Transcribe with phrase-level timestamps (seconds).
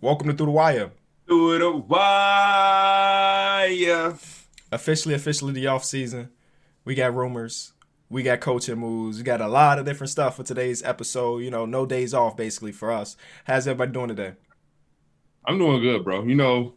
[0.00, 0.92] Welcome to Through the Wire.
[1.26, 2.14] Through the wire.
[4.70, 6.28] Officially, officially the off season.
[6.84, 7.72] We got rumors.
[8.08, 9.18] We got coaching moves.
[9.18, 11.38] We got a lot of different stuff for today's episode.
[11.38, 13.16] You know, no days off basically for us.
[13.42, 14.34] How's everybody doing today?
[15.44, 16.22] I'm doing good, bro.
[16.22, 16.74] You know,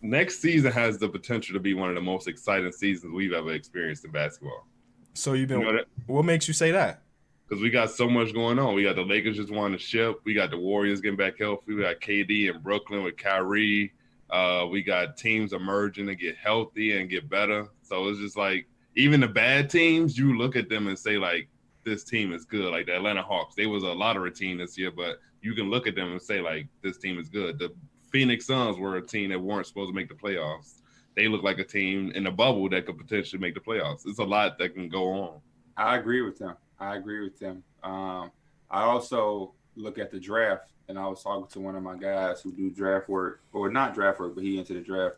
[0.00, 3.52] next season has the potential to be one of the most exciting seasons we've ever
[3.52, 4.66] experienced in basketball.
[5.12, 5.60] So you've been.
[5.60, 7.02] You know what makes you say that?
[7.48, 8.74] Because we got so much going on.
[8.74, 10.20] We got the Lakers just won the ship.
[10.24, 11.74] We got the Warriors getting back healthy.
[11.74, 13.94] We got KD in Brooklyn with Kyrie.
[14.28, 17.68] Uh, we got teams emerging to get healthy and get better.
[17.82, 21.48] So it's just like even the bad teams, you look at them and say like,
[21.84, 22.70] this team is good.
[22.70, 25.86] Like the Atlanta Hawks, they was a lottery team this year, but you can look
[25.86, 27.58] at them and say like, this team is good.
[27.58, 27.72] The
[28.10, 30.82] Phoenix Suns were a team that weren't supposed to make the playoffs.
[31.16, 34.06] They look like a team in a bubble that could potentially make the playoffs.
[34.06, 35.40] It's a lot that can go on.
[35.76, 36.56] I agree with them.
[36.80, 37.62] I agree with them.
[37.82, 38.30] Um,
[38.70, 42.40] I also look at the draft, and I was talking to one of my guys
[42.40, 45.16] who do draft work, or not draft work, but he into the draft,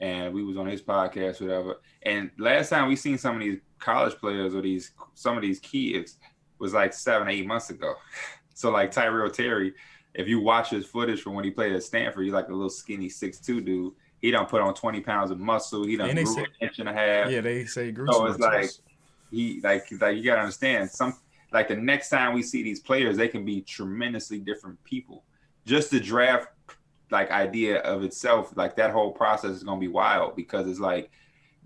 [0.00, 1.76] and we was on his podcast, whatever.
[2.02, 5.60] And last time we seen some of these college players or these some of these
[5.60, 6.18] kids
[6.58, 7.94] was like seven, eight months ago.
[8.56, 9.74] So like Tyrell Terry,
[10.14, 12.70] if you watch his footage from when he played at Stanford, he's like a little
[12.70, 13.94] skinny six two dude.
[14.22, 15.84] He don't put on twenty pounds of muscle.
[15.84, 18.70] He don't grew say- an inch and a half Yeah, they say So it's like
[19.34, 21.14] he like like you gotta understand some
[21.54, 25.22] like the next time we see these players, they can be tremendously different people.
[25.64, 26.48] Just the draft
[27.10, 31.10] like idea of itself, like that whole process is gonna be wild because it's like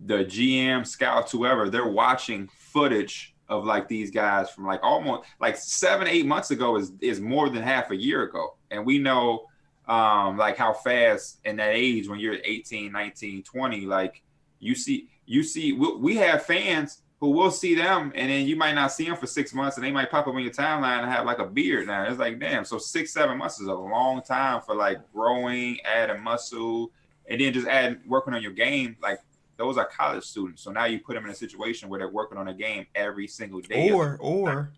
[0.05, 5.57] the GM, scouts, whoever, they're watching footage of like these guys from like almost like
[5.57, 8.57] seven, eight months ago is is more than half a year ago.
[8.71, 9.47] And we know
[9.89, 14.23] um like how fast in that age when you're 18, 19, 20, like
[14.59, 18.55] you see you see we, we have fans who will see them and then you
[18.57, 21.03] might not see them for six months and they might pop up on your timeline
[21.03, 23.75] and have like a beard now it's like damn so six seven months is a
[23.75, 26.91] long time for like growing adding muscle
[27.29, 29.19] and then just adding working on your game like
[29.57, 32.39] those are college students so now you put them in a situation where they're working
[32.39, 34.73] on a game every single day or or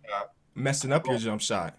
[0.54, 1.76] messing up your jump shot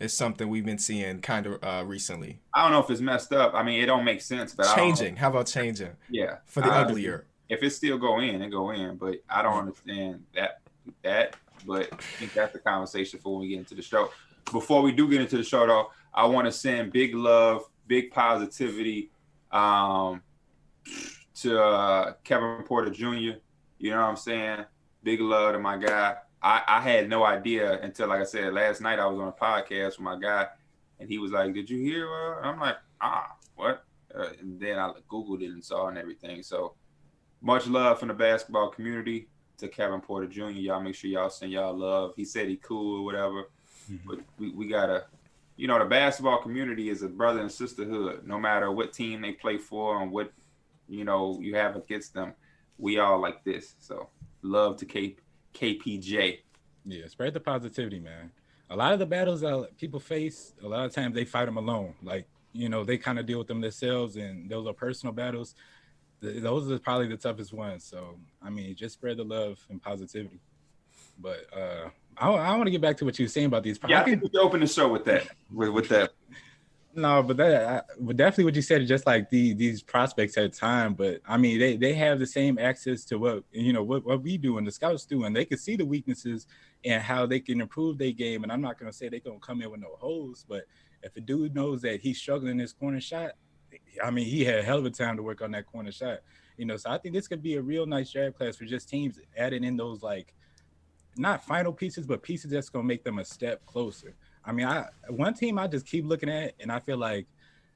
[0.00, 2.40] is something we've been seeing kind of uh, recently.
[2.54, 4.74] i don't know if it's messed up i mean it don't make sense but I
[4.74, 5.16] don't- Changing.
[5.16, 7.26] How about changing yeah for the I- uglier?
[7.52, 8.96] If it still go in, it go in.
[8.96, 10.60] But I don't understand that
[11.02, 11.36] that.
[11.66, 14.10] But I think that's the conversation for when we get into the show.
[14.50, 18.10] Before we do get into the show, though, I want to send big love, big
[18.10, 19.10] positivity
[19.52, 20.22] um,
[21.36, 23.38] to uh, Kevin Porter Jr.
[23.78, 24.64] You know what I'm saying?
[25.04, 26.16] Big love to my guy.
[26.42, 29.32] I, I had no idea until, like I said, last night I was on a
[29.32, 30.46] podcast with my guy,
[30.98, 32.38] and he was like, "Did you hear?" Uh?
[32.38, 36.42] And I'm like, "Ah, what?" Uh, and then I googled it and saw and everything.
[36.42, 36.74] So
[37.42, 40.50] much love from the basketball community to Kevin Porter Jr.
[40.50, 42.14] Y'all make sure y'all send y'all love.
[42.16, 43.50] He said he cool or whatever,
[43.90, 44.08] mm-hmm.
[44.08, 45.06] but we, we gotta,
[45.56, 48.26] you know, the basketball community is a brother and sisterhood.
[48.26, 50.32] No matter what team they play for and what,
[50.88, 52.32] you know, you have against them,
[52.78, 53.74] we all like this.
[53.78, 54.08] So
[54.42, 55.16] love to K,
[55.54, 56.38] KPJ.
[56.84, 58.30] Yeah, spread the positivity, man.
[58.70, 61.58] A lot of the battles that people face, a lot of times they fight them
[61.58, 61.94] alone.
[62.02, 65.54] Like, you know, they kind of deal with them themselves, and those are personal battles.
[66.22, 67.84] Th- Those are probably the toughest ones.
[67.84, 70.40] So, I mean, just spread the love and positivity.
[71.18, 73.78] But uh I, I want to get back to what you were saying about these.
[73.88, 75.26] Yeah, I think think- we can open the show with that.
[75.52, 76.12] With, with that.
[76.94, 80.34] no, but that, I, but definitely what you said is just like the these prospects
[80.34, 80.92] had time.
[80.94, 84.22] But I mean, they they have the same access to what you know what, what
[84.22, 86.46] we do and the scouts do, and they can see the weaknesses
[86.84, 88.42] and how they can improve their game.
[88.42, 90.64] And I'm not gonna say they're gonna come in with no holes, but
[91.02, 93.32] if a dude knows that he's struggling in his corner shot,
[94.02, 96.20] I mean, he had a hell of a time to work on that corner shot.
[96.56, 98.88] You know, so I think this could be a real nice draft class for just
[98.88, 100.34] teams adding in those like
[101.16, 104.14] not final pieces, but pieces that's gonna make them a step closer.
[104.44, 107.26] I mean, I one team I just keep looking at, and I feel like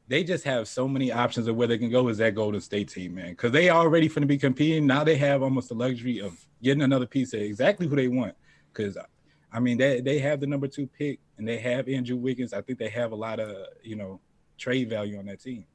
[0.08, 2.88] they just have so many options of where they can go is that Golden State
[2.88, 3.30] team, man.
[3.30, 4.86] Because they already finna be competing.
[4.86, 8.34] Now they have almost the luxury of getting another piece of exactly who they want.
[8.72, 8.96] Because
[9.52, 12.52] I mean, they they have the number two pick and they have Andrew Wiggins.
[12.52, 14.20] I think they have a lot of you know
[14.58, 15.66] trade value on that team.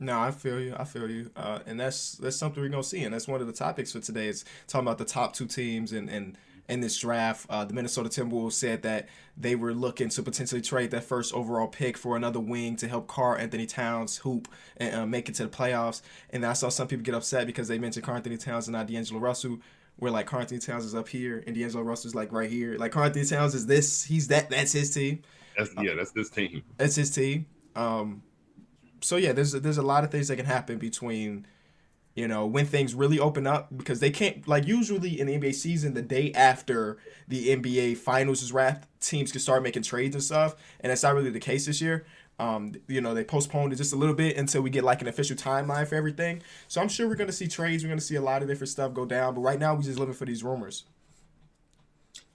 [0.00, 0.74] No, I feel you.
[0.76, 1.30] I feel you.
[1.36, 4.00] Uh, and that's that's something we're gonna see, and that's one of the topics for
[4.00, 4.28] today.
[4.28, 6.36] Is talking about the top two teams and and
[6.70, 7.46] in this draft.
[7.50, 11.66] Uh, the Minnesota Timberwolves said that they were looking to potentially trade that first overall
[11.66, 15.48] pick for another wing to help Karl-Anthony Towns hoop and uh, make it to the
[15.48, 16.00] playoffs.
[16.30, 19.20] And I saw some people get upset because they mentioned Karl-Anthony Towns and not D'Angelo
[19.20, 19.58] Russell.
[19.96, 22.78] Where like Karl-Anthony Towns is up here and D'Angelo Russell's like right here.
[22.78, 24.04] Like Karl-Anthony Towns is this.
[24.04, 24.48] He's that.
[24.48, 25.22] That's his team.
[25.58, 26.62] That's yeah, that's this team.
[26.78, 27.46] That's his team.
[27.76, 28.22] Um,
[29.00, 31.46] so yeah, there's there's a lot of things that can happen between
[32.14, 35.54] you know, when things really open up because they can't like usually in the NBA
[35.54, 36.98] season, the day after
[37.28, 41.14] the NBA finals is wrapped, teams can start making trades and stuff, and that's not
[41.14, 42.04] really the case this year.
[42.38, 45.08] Um, you know, they postponed it just a little bit until we get like an
[45.08, 46.42] official timeline for everything.
[46.68, 47.84] So I'm sure we're gonna see trades.
[47.84, 49.34] We're gonna see a lot of different stuff go down.
[49.34, 50.84] But right now, we're just living for these rumors.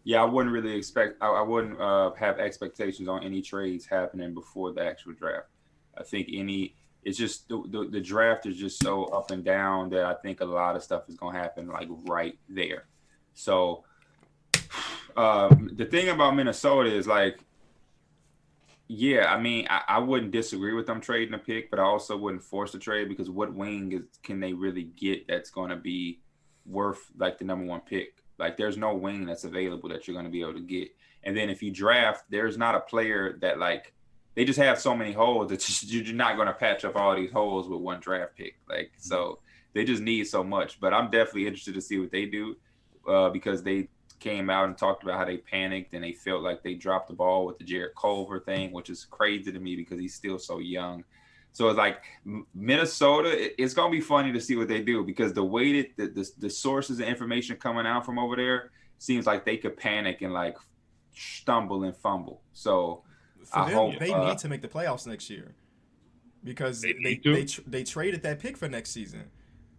[0.04, 1.22] Yeah, I wouldn't really expect.
[1.22, 5.48] I, I wouldn't uh, have expectations on any trades happening before the actual draft.
[5.98, 6.76] I think any.
[7.04, 10.42] It's just the, the, the draft is just so up and down that I think
[10.42, 12.86] a lot of stuff is gonna happen like right there.
[13.36, 13.84] So
[15.16, 17.40] uh, the thing about Minnesota is like
[18.88, 22.16] yeah, I mean, I, I, wouldn't disagree with them trading a pick, but I also
[22.16, 25.76] wouldn't force a trade because what wing is can they really get that's going to
[25.76, 26.20] be
[26.68, 28.24] worth like the number one pick?
[28.38, 30.90] Like, there's no wing that's available that you're going to be able to get.
[31.24, 33.94] And then if you draft, there's not a player that like
[34.36, 37.16] they just have so many holes that just, you're not going to patch up all
[37.16, 38.58] these holes with one draft pick.
[38.70, 39.40] Like, so
[39.74, 40.80] they just need so much.
[40.80, 42.56] But I'm definitely interested to see what they do
[43.08, 43.90] uh, because they
[44.20, 47.14] came out and talked about how they panicked and they felt like they dropped the
[47.14, 50.60] ball with the Jarrett Culver thing, which is crazy to me because he's still so
[50.60, 51.04] young.
[51.52, 52.02] So it's like
[52.54, 53.62] Minnesota.
[53.62, 56.30] It's gonna be funny to see what they do because the way that the, the,
[56.40, 60.34] the sources of information coming out from over there seems like they could panic and
[60.34, 60.58] like
[61.14, 62.42] stumble and fumble.
[62.52, 63.04] So
[63.46, 65.54] For I them, hope they uh, need to make the playoffs next year.
[66.44, 69.26] Because they they, they, they traded that pick for next season.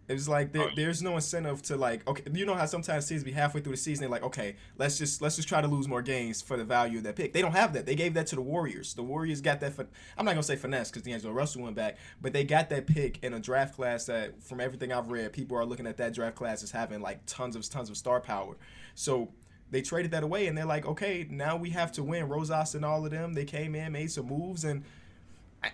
[0.09, 3.25] It was like there, there's no incentive to like okay you know how sometimes teams
[3.25, 5.89] be halfway through the season they're like okay let's just let's just try to lose
[5.89, 7.33] more games for the value of that pick.
[7.33, 7.87] They don't have that.
[7.87, 8.95] They gave that to the Warriors.
[8.95, 9.87] The Warriors got that for
[10.17, 13.23] I'm not gonna say finesse because D'Angelo Russell went back but they got that pick
[13.25, 16.37] in a draft class that from everything I've read people are looking at that draft
[16.37, 18.57] class as having like tons of tons of star power.
[18.95, 19.31] So
[19.71, 22.85] they traded that away and they're like okay now we have to win Rosas and
[22.85, 24.85] all of them they came in made some moves and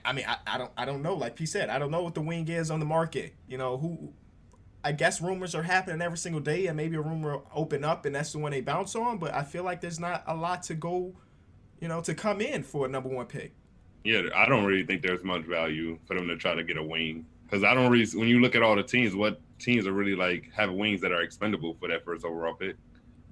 [0.04, 1.14] I, mean, I, I don't, I don't know.
[1.14, 3.34] Like he said, I don't know what the wing is on the market.
[3.46, 4.12] You know, who
[4.84, 8.14] I guess rumors are happening every single day, and maybe a rumor open up, and
[8.14, 9.18] that's the one they bounce on.
[9.18, 11.14] But I feel like there's not a lot to go,
[11.80, 13.52] you know, to come in for a number one pick.
[14.04, 16.82] Yeah, I don't really think there's much value for them to try to get a
[16.82, 18.06] wing because I don't really.
[18.14, 21.12] When you look at all the teams, what teams are really like have wings that
[21.12, 22.76] are expendable for that first overall pick?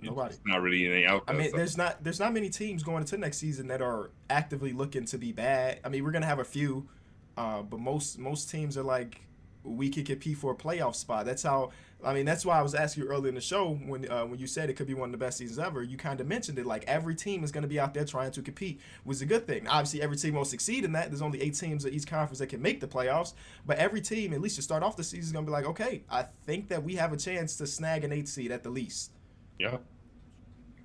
[0.02, 0.34] Nobody.
[0.34, 1.36] It's not really anything out there.
[1.36, 1.56] I mean, so.
[1.56, 5.18] there's not there's not many teams going into next season that are actively looking to
[5.18, 5.80] be bad.
[5.84, 6.88] I mean, we're gonna have a few,
[7.36, 9.22] uh, but most most teams are like
[9.62, 11.26] we could compete for a playoff spot.
[11.26, 11.70] That's how.
[12.02, 14.38] I mean, that's why I was asking you earlier in the show when uh, when
[14.38, 15.82] you said it could be one of the best seasons ever.
[15.82, 18.30] You kind of mentioned it like every team is going to be out there trying
[18.30, 19.68] to compete, which is a good thing.
[19.68, 21.10] Obviously, every team won't succeed in that.
[21.10, 23.34] There's only eight teams at each conference that can make the playoffs,
[23.66, 25.66] but every team, at least to start off the season, is going to be like,
[25.66, 28.70] okay, I think that we have a chance to snag an eight seed at the
[28.70, 29.12] least.
[29.60, 29.76] Yeah.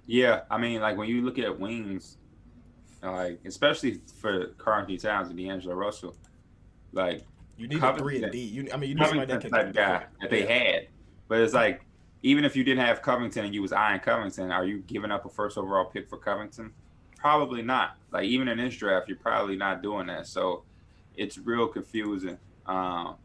[0.08, 2.18] Yeah, I mean, like when you look at wings,
[3.02, 6.16] like especially for Karl-Anthony Towns and D'Angelo Russell,
[6.92, 7.24] like
[7.58, 8.40] you need Covington, a three and D.
[8.40, 10.88] You, I mean, you need somebody that can type guy that they had.
[11.28, 11.82] But it's like
[12.22, 15.26] even if you didn't have Covington and you was eyeing Covington, are you giving up
[15.26, 16.72] a first overall pick for Covington?
[17.18, 17.98] Probably not.
[18.12, 20.28] Like even in this draft, you're probably not doing that.
[20.28, 20.64] So
[21.16, 22.38] it's real confusing.
[22.68, 23.16] Um,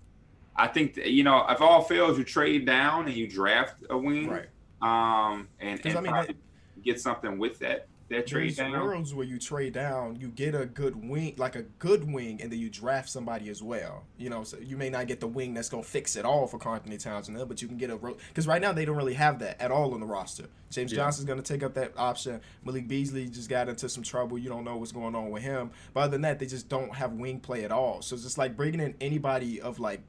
[0.57, 3.99] I think that, you know if all fails, you trade down and you draft a
[3.99, 4.47] wing, right?
[4.83, 6.35] Um, and, and I mean, that,
[6.83, 8.73] get something with that that trade down.
[8.73, 12.51] worlds where you trade down, you get a good wing, like a good wing, and
[12.51, 14.05] then you draft somebody as well.
[14.19, 16.59] You know, so you may not get the wing that's gonna fix it all for
[16.59, 19.61] Karl-Anthony Townsend, but you can get a because right now they don't really have that
[19.61, 20.47] at all on the roster.
[20.71, 20.97] James yeah.
[20.97, 22.41] Johnson's gonna take up that option.
[22.65, 24.39] Malik Beasley just got into some trouble.
[24.39, 25.71] You don't know what's going on with him.
[25.95, 28.03] But other than that, they just don't have wing play at all.
[28.03, 30.01] So it's just like bringing in anybody of like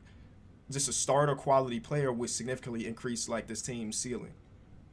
[0.72, 4.34] just a starter quality player would significantly increase like this team's ceiling.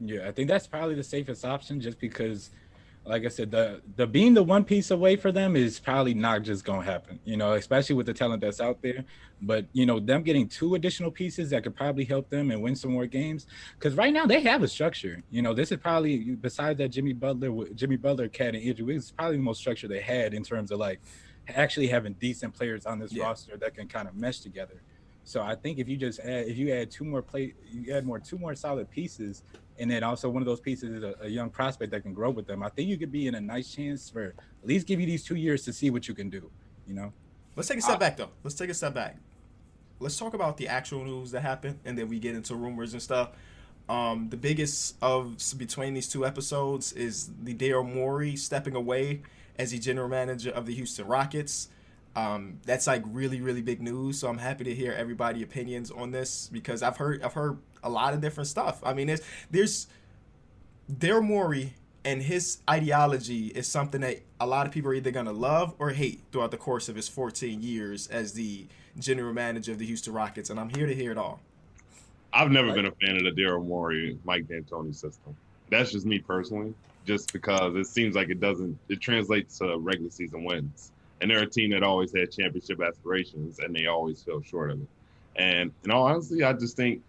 [0.01, 2.51] Yeah, I think that's probably the safest option, just because
[3.09, 6.43] like I said, the the being the one piece away for them is probably not
[6.43, 9.05] just gonna happen, you know, especially with the talent that's out there.
[9.41, 12.77] But you know, them getting two additional pieces that could probably help them and win
[12.77, 13.47] some more games.
[13.79, 15.23] Because right now they have a structure.
[15.31, 19.07] You know, this is probably besides that Jimmy Butler, Jimmy Butler, Cat, and Andrew Wiggins,
[19.07, 21.01] is probably the most structure they had in terms of like
[21.49, 23.25] actually having decent players on this yeah.
[23.25, 24.83] roster that can kind of mesh together.
[25.25, 28.07] So I think if you just add, if you add two more play, you add
[28.07, 29.45] more two more solid pieces,
[29.79, 32.31] and then also one of those pieces is a, a, young prospect that can grow
[32.31, 32.63] with them.
[32.63, 35.25] I think you could be in a nice chance for at least give you these
[35.25, 36.51] two years to see what you can do.
[36.87, 37.13] You know.
[37.57, 38.31] Let's take a step uh, back though.
[38.43, 39.17] Let's take a step back.
[40.01, 43.03] Let's talk about the actual news that happened, and then we get into rumors and
[43.03, 43.31] stuff.
[43.89, 49.23] Um, the biggest of between these two episodes is the Daryl Morey stepping away
[49.59, 51.69] as the general manager of the Houston Rockets.
[52.15, 54.19] Um, that's like really really big news.
[54.19, 57.91] So I'm happy to hear everybody opinions on this because I've heard I've heard a
[57.91, 58.81] lot of different stuff.
[58.85, 59.87] I mean, there's there's
[60.91, 65.33] Daryl Morey and his ideology is something that a lot of people are either gonna
[65.33, 68.67] love or hate throughout the course of his 14 years as the
[68.99, 71.41] general manager of the Houston Rockets, and I'm here to hear it all.
[72.33, 75.35] I've never been a fan of the Daryl Morey, Mike D'Antoni system.
[75.71, 76.75] That's just me personally,
[77.07, 78.79] just because it seems like it doesn't.
[78.89, 83.59] It translates to regular season wins, and they're a team that always had championship aspirations,
[83.59, 84.89] and they always fell short of it.
[85.37, 87.03] And in all honesty, I just think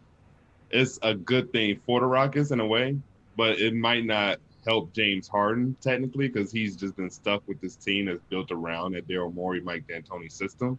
[0.69, 2.97] it's a good thing for the Rockets in a way,
[3.35, 7.75] but it might not help James Harden technically because he's just been stuck with this
[7.75, 10.77] team that's built around that Daryl Morey, Mike D'Antoni system,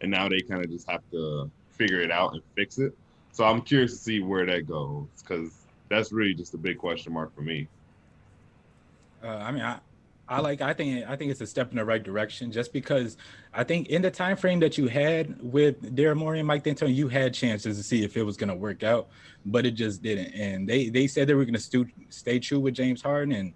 [0.00, 2.96] and now they kind of just have to figure it out and fix it.
[3.32, 5.52] So I'm curious to see where that goes because
[5.88, 7.66] that's really just a big question mark for me.
[9.22, 9.78] Uh, I mean, I,
[10.32, 10.62] I like.
[10.62, 11.08] I think.
[11.08, 12.50] I think it's a step in the right direction.
[12.50, 13.18] Just because
[13.52, 16.94] I think in the time frame that you had with Daryl Morey and Mike D'Antoni,
[16.94, 19.08] you had chances to see if it was going to work out,
[19.44, 20.32] but it just didn't.
[20.34, 23.52] And they they said they were going to stu- stay true with James Harden, and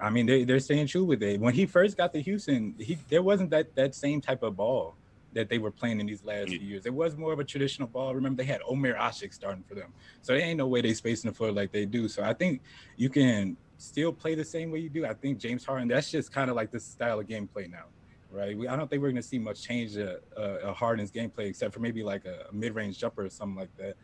[0.00, 1.40] I mean they they're staying true with it.
[1.40, 4.96] When he first got to Houston, he there wasn't that that same type of ball
[5.34, 6.58] that they were playing in these last mm.
[6.58, 6.84] few years.
[6.84, 8.14] It was more of a traditional ball.
[8.14, 11.30] Remember, they had Omer Asik starting for them, so there ain't no way they spacing
[11.30, 12.08] the floor like they do.
[12.08, 12.60] So I think
[12.96, 15.06] you can still play the same way you do.
[15.06, 15.88] I think James Harden.
[15.88, 17.84] That's just kind of like the style of gameplay now,
[18.30, 18.56] right?
[18.56, 21.72] We, I don't think we're going to see much change to uh, Harden's gameplay except
[21.72, 23.96] for maybe like a, a mid-range jumper or something like that.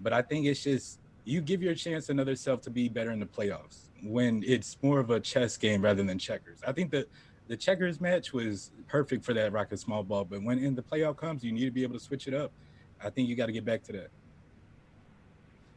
[0.00, 3.18] But I think it's just you give your chance another self to be better in
[3.18, 6.60] the playoffs when it's more of a chess game rather than checkers.
[6.66, 7.08] I think that
[7.48, 11.16] the checkers match was perfect for that Rocket small ball, but when in the playoff
[11.16, 12.52] comes, you need to be able to switch it up.
[13.02, 14.10] I think you got to get back to that.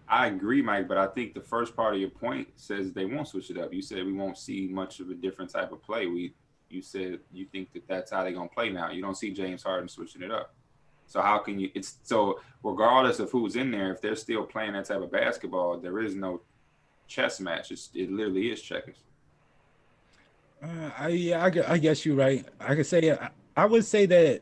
[0.10, 3.28] I agree, Mike, but I think the first part of your point says they won't
[3.28, 3.72] switch it up.
[3.72, 6.08] You said we won't see much of a different type of play.
[6.08, 6.34] We,
[6.70, 8.89] you said you think that that's how they're gonna play now.
[8.89, 10.54] You don't see James Harden switching it up.
[11.06, 11.70] So how can you?
[11.75, 15.78] It's so regardless of who's in there, if they're still playing that type of basketball,
[15.78, 16.42] there is no
[17.08, 17.72] chess match.
[17.72, 18.98] It's, it literally is checkers.
[20.62, 22.46] Uh, I yeah, I, I, guess you're right.
[22.60, 24.42] I could say I, I, would say that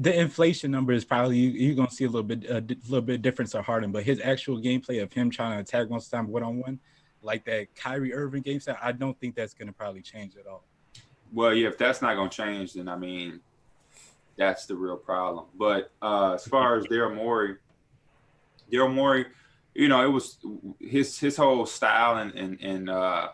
[0.00, 3.20] the inflation number is probably you, are gonna see a little bit a little bit
[3.20, 6.42] difference of Harden, but his actual gameplay of him trying to attack most time one
[6.42, 6.80] on one,
[7.22, 10.64] like that Kyrie Irving game set, I don't think that's gonna probably change at all.
[11.34, 13.40] Well, yeah, if that's not gonna change, then I mean,
[14.38, 15.44] that's the real problem.
[15.54, 17.56] But uh, as far as Daryl Morey,
[18.72, 19.26] Daryl Morey,
[19.74, 20.38] you know, it was
[20.80, 23.28] his his whole style and and and uh,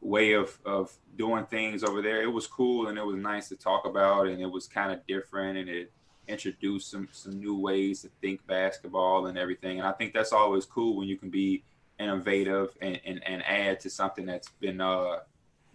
[0.00, 2.20] way of of doing things over there.
[2.20, 5.06] It was cool and it was nice to talk about, and it was kind of
[5.06, 5.92] different, and it
[6.30, 9.78] introduced some some new ways to think basketball and everything.
[9.78, 11.62] And I think that's always cool when you can be
[11.98, 15.18] innovative and and, and add to something that's been uh,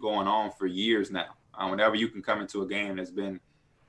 [0.00, 1.34] going on for years now.
[1.54, 3.40] Uh, whenever you can come into a game that's been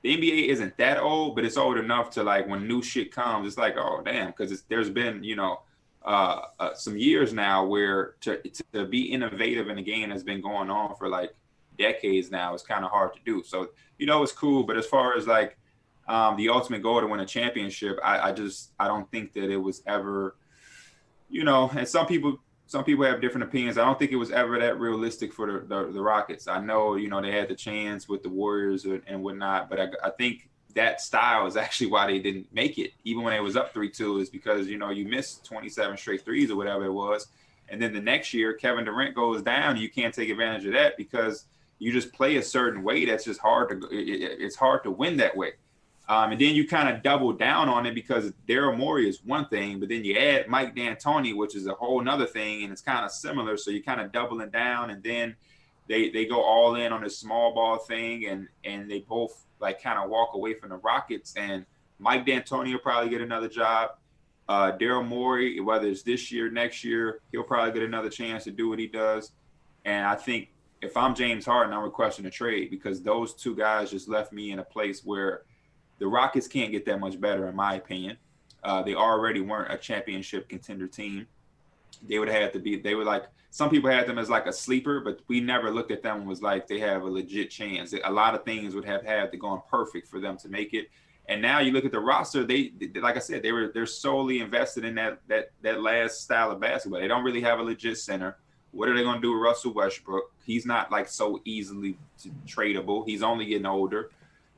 [0.02, 3.46] the NBA isn't that old, but it's old enough to like when new shit comes,
[3.46, 5.62] it's like, oh damn, because there's been you know
[6.04, 8.40] uh, uh, some years now where to,
[8.72, 11.34] to be innovative in a game that's been going on for like
[11.78, 13.42] decades now is kind of hard to do.
[13.44, 14.62] So, you know, it's cool.
[14.62, 15.58] But as far as like
[16.08, 19.50] um, the ultimate goal to win a championship, I, I just, I don't think that
[19.50, 20.36] it was ever,
[21.28, 23.78] you know, and some people, some people have different opinions.
[23.78, 26.48] I don't think it was ever that realistic for the, the, the Rockets.
[26.48, 29.88] I know, you know, they had the chance with the Warriors and whatnot, but I,
[30.04, 33.56] I think that style is actually why they didn't make it, even when it was
[33.56, 36.84] up three two, is because you know you missed twenty seven straight threes or whatever
[36.84, 37.28] it was,
[37.68, 40.96] and then the next year Kevin Durant goes down, you can't take advantage of that
[40.96, 41.44] because
[41.78, 43.04] you just play a certain way.
[43.04, 45.52] That's just hard to it's hard to win that way.
[46.08, 49.46] Um, and then you kind of double down on it because Daryl Morey is one
[49.48, 52.80] thing, but then you add Mike D'Antoni, which is a whole nother thing, and it's
[52.80, 53.58] kind of similar.
[53.58, 55.36] So you're kind of doubling down, and then
[55.86, 59.82] they they go all in on this small ball thing, and and they both like
[59.82, 61.34] kind of walk away from the Rockets.
[61.36, 61.66] And
[61.98, 63.90] Mike D'Antoni will probably get another job.
[64.48, 68.50] Uh, Daryl Morey, whether it's this year, next year, he'll probably get another chance to
[68.50, 69.32] do what he does.
[69.84, 70.48] And I think
[70.80, 74.52] if I'm James Harden, I'm requesting a trade because those two guys just left me
[74.52, 75.42] in a place where
[75.98, 78.16] the Rockets can't get that much better, in my opinion.
[78.62, 81.26] Uh, they already weren't a championship contender team.
[82.08, 82.76] They would have to be.
[82.76, 85.90] They were like some people had them as like a sleeper, but we never looked
[85.90, 87.94] at them was like they have a legit chance.
[88.04, 90.74] A lot of things would have had to go on perfect for them to make
[90.74, 90.88] it.
[91.28, 94.40] And now you look at the roster, they like I said, they were they're solely
[94.40, 97.00] invested in that that that last style of basketball.
[97.00, 98.36] They don't really have a legit center.
[98.70, 100.30] What are they going to do with Russell Westbrook?
[100.44, 101.98] He's not like so easily
[102.46, 103.06] tradable.
[103.06, 104.10] He's only getting older,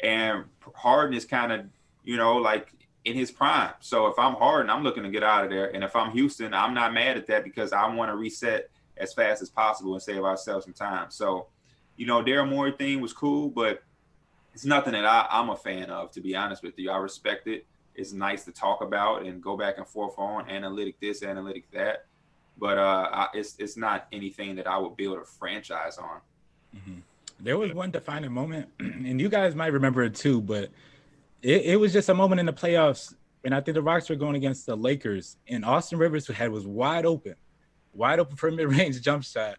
[0.03, 1.67] and Harden is kind of
[2.05, 2.73] you know like
[3.05, 3.73] in his prime.
[3.81, 5.75] So if I'm Harden, I'm looking to get out of there.
[5.75, 9.15] And if I'm Houston, I'm not mad at that because I want to reset as
[9.15, 11.11] fast as possible and save ourselves some time.
[11.11, 11.47] So,
[11.97, 13.83] you know, Daryl Morey thing was cool, but
[14.53, 16.91] it's nothing that I, I'm a fan of, to be honest with you.
[16.91, 17.67] I respect it.
[17.95, 22.07] It's nice to talk about and go back and forth on analytic this, analytic that.
[22.59, 26.21] But uh, I, it's it's not anything that I would build a franchise on.
[26.77, 26.99] Mm-hmm.
[27.43, 30.71] There was one defining moment, and you guys might remember it too, but
[31.43, 34.17] it, it was just a moment in the playoffs And I think the Rockets were
[34.17, 37.35] going against the Lakers, and Austin Rivers had was wide open,
[37.95, 39.57] wide open for mid-range jump shot.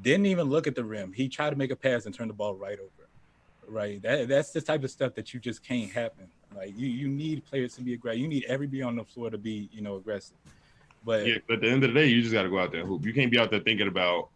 [0.00, 1.12] Didn't even look at the rim.
[1.12, 3.08] He tried to make a pass and turn the ball right over.
[3.66, 4.00] Right.
[4.00, 6.28] That that's the type of stuff that you just can't happen.
[6.56, 8.20] Like you, you need players to be aggressive.
[8.20, 10.36] You need everybody on the floor to be, you know, aggressive.
[11.04, 12.70] But yeah, but at the end of the day, you just got to go out
[12.70, 13.04] there and hoop.
[13.04, 14.30] You can't be out there thinking about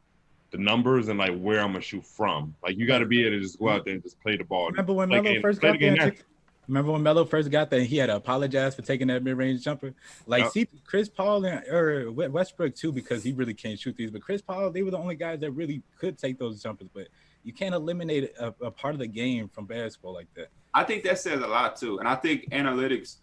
[0.53, 2.55] the numbers and like where I'm gonna shoot from.
[2.63, 4.45] Like you got to be able to just go out there and just play the
[4.45, 4.69] ball.
[4.71, 6.03] Remember when Play Melo first got the there?
[6.09, 6.23] and
[6.69, 7.81] Remember when Melo first got there?
[7.81, 9.95] He had to apologize for taking that mid-range jumper.
[10.27, 10.53] Like, Yep.
[10.53, 14.11] see, Chris Paul and or Westbrook too, because he really can't shoot these.
[14.13, 16.89] But Chris Paul, they were the only guys that really could take those jumpers.
[16.95, 17.09] But
[17.43, 20.49] you can't eliminate a, a part of the game from basketball like that.
[20.73, 23.17] I think that says a lot too, and I think analytics.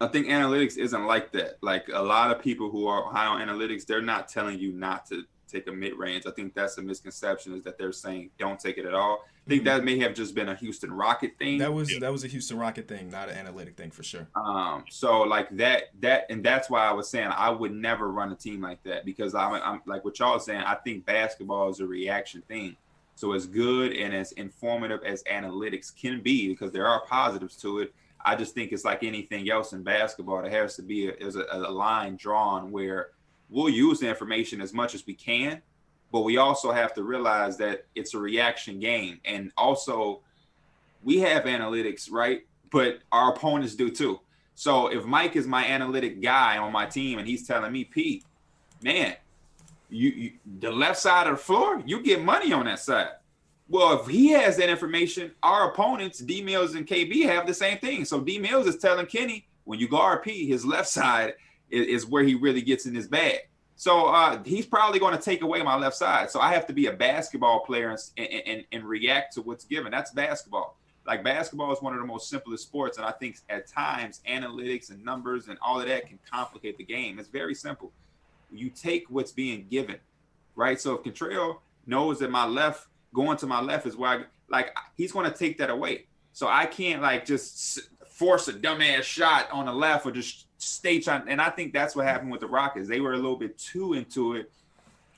[0.00, 1.58] I think analytics isn't like that.
[1.60, 5.06] Like a lot of people who are high on analytics, they're not telling you not
[5.06, 6.24] to take a mid range.
[6.26, 9.24] I think that's a misconception is that they're saying don't take it at all.
[9.46, 11.58] I think that may have just been a Houston Rocket thing.
[11.58, 11.98] That was Yeah.
[12.00, 14.28] that was a Houston Rocket thing, not an analytic thing for sure.
[14.36, 18.30] Um, so like that, that, and that's why I was saying I would never run
[18.32, 20.60] a team like that because I'm, I'm like what y'all are saying.
[20.62, 22.76] I think basketball is a reaction thing.
[23.14, 27.80] So as good and as informative as analytics can be, because there are positives to
[27.80, 27.94] it,
[28.24, 30.42] I just think it's like anything else in basketball.
[30.42, 33.08] There has to be a, is a, a line drawn where
[33.52, 35.60] we'll use the information as much as we can,
[36.10, 40.20] but we also have to realize that it's a reaction game, and also
[41.02, 42.46] we have analytics, right?
[42.70, 44.20] But our opponents do too.
[44.54, 48.24] So if Mike is my analytic guy on my team and he's telling me, Pete,
[48.82, 49.16] man,
[49.88, 53.10] you, you the left side of the floor, you get money on that side.
[53.68, 57.78] Well, if he has that information, our opponents, D Mills and KB, have the same
[57.78, 58.04] thing.
[58.04, 61.34] So D Mills is telling Kenny, when you guard P, his left side
[61.72, 63.40] is, is where he really gets in his bag.
[63.76, 66.30] So uh, he's probably going to take away my left side.
[66.30, 69.90] So I have to be a basketball player and, and, and, react to what's given.
[69.90, 70.76] That's basketball.
[71.04, 74.90] Like basketball is one of the most simplest sports, and I think at times analytics
[74.90, 77.18] and numbers and all of that can complicate the game.
[77.18, 77.90] It's very simple.
[78.52, 79.96] You take what's being given,
[80.54, 80.80] right?
[80.80, 85.10] So if Contrell knows that my left going to my left is where like he's
[85.10, 86.06] going to take that away.
[86.32, 91.00] So I can't like just force a dumbass shot on the left or just stay
[91.00, 91.28] trying.
[91.28, 92.88] And I think that's what happened with the Rockets.
[92.88, 94.50] They were a little bit too into it.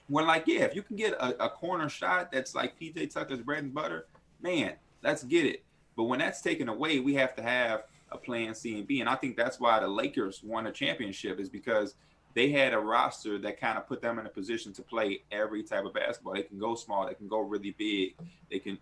[0.08, 3.40] When like, yeah, if you can get a, a corner shot that's like PJ Tucker's
[3.40, 4.06] bread and butter,
[4.40, 5.62] man, let's get it.
[5.96, 9.00] But when that's taken away, we have to have a plan C and B.
[9.00, 11.94] And I think that's why the Lakers won a championship is because
[12.34, 15.62] they had a roster that kind of put them in a position to play every
[15.62, 16.34] type of basketball.
[16.34, 18.14] They can go small, they can go really big,
[18.50, 18.78] they can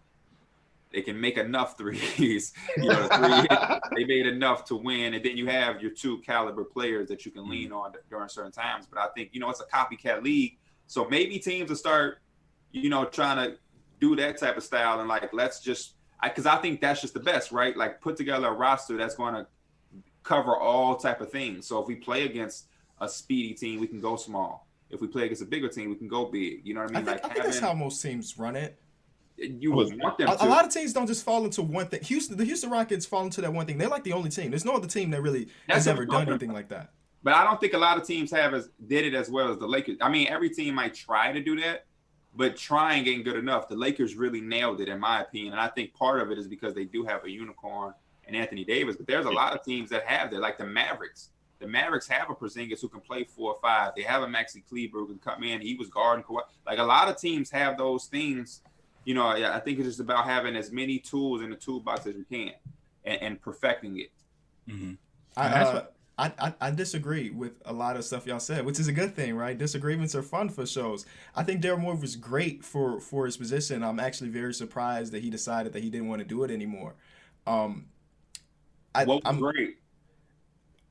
[0.92, 2.52] they can make enough threes.
[2.76, 6.18] you know, the three, they made enough to win, and then you have your two
[6.18, 7.76] caliber players that you can lean mm-hmm.
[7.76, 8.86] on during certain times.
[8.86, 12.18] But I think you know it's a copycat league, so maybe teams will start,
[12.70, 13.56] you know, trying to
[14.00, 17.20] do that type of style and like let's just because I, think that's just the
[17.20, 17.76] best, right?
[17.76, 19.46] Like put together a roster that's going to
[20.22, 21.66] cover all type of things.
[21.66, 22.66] So if we play against
[23.00, 24.68] a speedy team, we can go small.
[24.90, 26.60] If we play against a bigger team, we can go big.
[26.64, 27.06] You know what I I mean?
[27.06, 28.80] think, I like think that's how most teams run it.
[29.42, 30.44] You would oh, want them A, to.
[30.44, 32.02] a lot of teams don't just fall into one thing.
[32.02, 33.78] Houston, the Houston Rockets fall into that one thing.
[33.78, 34.50] They're like the only team.
[34.50, 36.90] There's no other team that really That's has ever done anything like that.
[37.22, 39.58] But I don't think a lot of teams have as did it as well as
[39.58, 39.96] the Lakers.
[40.00, 41.86] I mean, every team might try to do that,
[42.34, 43.68] but trying ain't good enough.
[43.68, 46.48] The Lakers really nailed it, in my opinion, and I think part of it is
[46.48, 47.94] because they do have a unicorn
[48.26, 48.96] and Anthony Davis.
[48.96, 51.30] But there's a lot of teams that have that, like the Mavericks.
[51.60, 53.92] The Mavericks have a Porzingis who can play four or five.
[53.94, 55.60] They have a Maxi Kleber who can come in.
[55.60, 56.40] He was guarding Kawhi.
[56.66, 58.62] Like a lot of teams have those things.
[59.04, 62.06] You know, I I think it's just about having as many tools in the toolbox
[62.06, 62.52] as you can
[63.04, 64.10] and, and perfecting it.
[64.68, 64.98] Mhm.
[65.36, 65.86] I, uh,
[66.18, 69.14] I, I I disagree with a lot of stuff y'all said, which is a good
[69.16, 69.56] thing, right?
[69.56, 71.06] Disagreements are fun for shows.
[71.34, 73.82] I think Daryl Morey was great for for his position.
[73.82, 76.94] I'm actually very surprised that he decided that he didn't want to do it anymore.
[77.46, 77.86] Um,
[78.94, 79.78] I, What was I'm, great?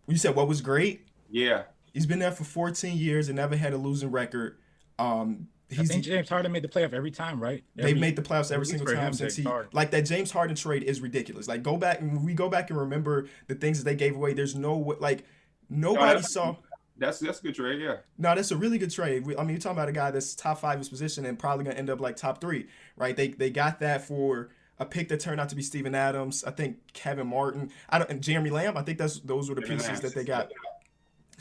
[0.07, 1.07] you said what was great?
[1.29, 1.63] Yeah.
[1.93, 4.57] He's been there for 14 years and never had a losing record.
[4.99, 5.47] Um,
[5.79, 7.63] I think James Harden made the playoff every time, right?
[7.75, 9.69] They've made the playoffs every single time him, since he Harden.
[9.73, 11.47] like that James Harden trade is ridiculous.
[11.47, 14.33] Like go back and we go back and remember the things that they gave away.
[14.33, 15.25] There's no like
[15.69, 16.55] nobody that's- saw.
[16.97, 17.97] That's that's a good trade, yeah.
[18.19, 19.25] No, that's a really good trade.
[19.25, 21.39] We- I mean, you're talking about a guy that's top five in his position and
[21.39, 23.15] probably gonna end up like top three, right?
[23.15, 26.43] They they got that for a pick that turned out to be Steven Adams.
[26.43, 27.71] I think Kevin Martin.
[27.89, 28.77] I don't and Jeremy Lamb.
[28.77, 30.01] I think that's those were the Jeremy pieces Lamb.
[30.01, 30.51] that they got.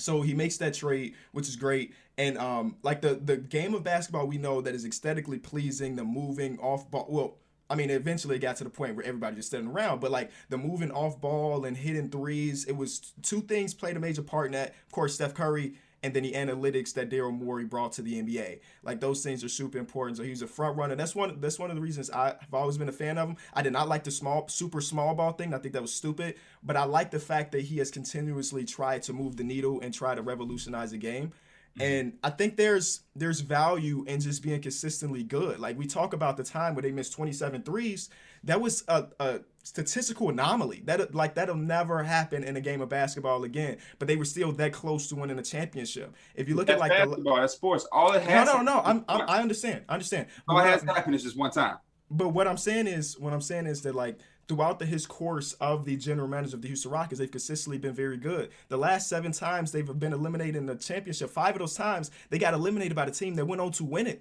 [0.01, 1.95] So he makes that trade, which is great.
[2.19, 5.97] And um, like the the game of basketball, we know that is aesthetically pleasing.
[5.97, 7.07] The moving off ball.
[7.09, 7.37] Well,
[7.71, 10.01] I mean, eventually it got to the point where everybody just standing around.
[10.01, 14.01] But like the moving off ball and hitting threes, it was two things played a
[14.01, 14.71] major part in that.
[14.71, 18.61] Of course, Steph Curry and then the analytics that Daryl Morey brought to the NBA.
[18.83, 20.17] Like those things are super important.
[20.17, 20.95] So he's a front runner.
[20.95, 21.41] That's one.
[21.41, 23.37] That's one of the reasons I've always been a fan of him.
[23.53, 25.53] I did not like the small, super small ball thing.
[25.53, 26.37] I think that was stupid.
[26.63, 29.93] But I like the fact that he has continuously tried to move the needle and
[29.93, 31.33] try to revolutionize the game.
[31.79, 31.83] Mm-hmm.
[31.83, 35.61] And I think there's there's value in just being consistently good.
[35.61, 38.11] Like we talk about the time where they missed 27 threes.
[38.45, 40.83] That was a, a statistical anomaly.
[40.87, 43.79] That like that'll never happen in a game of basketball again.
[43.99, 46.15] But they were still that close to winning a championship.
[46.35, 47.87] If you look That's at like basketball, the, that's sports.
[47.93, 48.47] All it has.
[48.47, 48.81] No, no, no.
[48.85, 49.85] I'm, I'm, i understand.
[49.89, 50.27] I understand.
[50.49, 51.77] All it has to happen is just one time.
[52.11, 54.19] But what I'm saying is, what I'm saying is that like
[54.51, 57.95] throughout the, his course of the general manager of the Houston Rockets, they've consistently been
[57.95, 58.51] very good.
[58.67, 62.39] The last seven times they've been eliminated in the championship, five of those times they
[62.39, 64.21] got eliminated by the team that went on to win it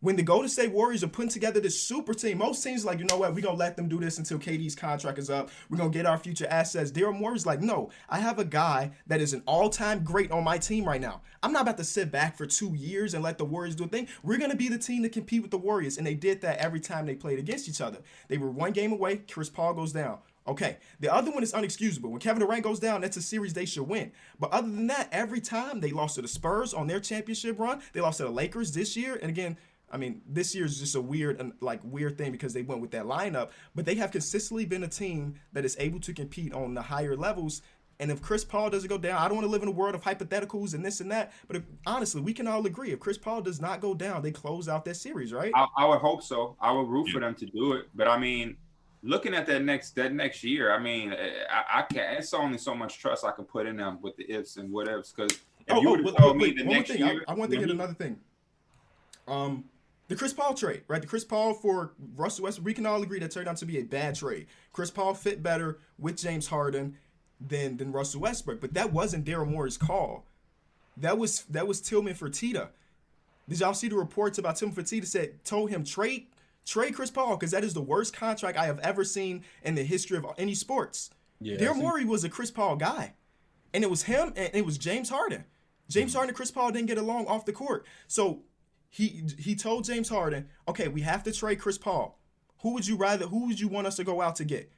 [0.00, 3.04] when the Golden State Warriors are putting together this super team, most teams like, you
[3.04, 5.50] know what, we're gonna let them do this until KD's contract is up.
[5.68, 6.90] We're gonna get our future assets.
[6.90, 10.58] Daryl Morey's like, no, I have a guy that is an all-time great on my
[10.58, 11.20] team right now.
[11.42, 13.88] I'm not about to sit back for two years and let the Warriors do a
[13.88, 14.08] thing.
[14.22, 15.98] We're gonna be the team to compete with the Warriors.
[15.98, 17.98] And they did that every time they played against each other.
[18.28, 20.18] They were one game away, Chris Paul goes down.
[20.48, 22.10] Okay, the other one is unexcusable.
[22.10, 24.10] When Kevin Durant goes down, that's a series they should win.
[24.38, 27.82] But other than that, every time they lost to the Spurs on their championship run,
[27.92, 29.18] they lost to the Lakers this year.
[29.20, 29.58] And again,
[29.90, 32.80] I mean, this year is just a weird, and like weird thing because they went
[32.80, 33.50] with that lineup.
[33.74, 37.16] But they have consistently been a team that is able to compete on the higher
[37.16, 37.62] levels.
[37.98, 39.94] And if Chris Paul doesn't go down, I don't want to live in a world
[39.94, 41.32] of hypotheticals and this and that.
[41.46, 44.30] But if, honestly, we can all agree if Chris Paul does not go down, they
[44.30, 45.52] close out that series, right?
[45.54, 46.56] I, I would hope so.
[46.60, 47.14] I would root yeah.
[47.14, 47.88] for them to do it.
[47.94, 48.56] But I mean,
[49.02, 52.18] looking at that next that next year, I mean, I, I can't.
[52.18, 54.88] It's only so much trust I can put in them with the ifs and what
[54.88, 55.12] ifs.
[55.12, 55.32] Because
[55.66, 57.50] if oh, you would have oh, told me the next thing, year, I, I want
[57.50, 58.18] to get another thing.
[59.28, 59.64] Um,
[60.10, 61.00] the Chris Paul trade, right?
[61.00, 63.78] The Chris Paul for Russell Westbrook, we can all agree that turned out to be
[63.78, 64.48] a bad trade.
[64.72, 66.96] Chris Paul fit better with James Harden
[67.40, 70.26] than than Russell Westbrook, but that wasn't Daryl Morey's call.
[70.96, 72.70] That was that was Tillman Fertitta.
[73.48, 76.26] Did y'all see the reports about Tillman Fertitta said told him trade
[76.66, 79.84] trade Chris Paul because that is the worst contract I have ever seen in the
[79.84, 81.10] history of any sports.
[81.40, 83.14] Yeah, Daryl Morey was a Chris Paul guy,
[83.72, 85.44] and it was him and it was James Harden.
[85.88, 86.16] James mm-hmm.
[86.16, 88.42] Harden and Chris Paul didn't get along off the court, so
[88.90, 92.18] he he told James Harden, okay, we have to trade Chris Paul.
[92.58, 93.26] Who would you rather?
[93.26, 94.70] Who would you want us to go out to get?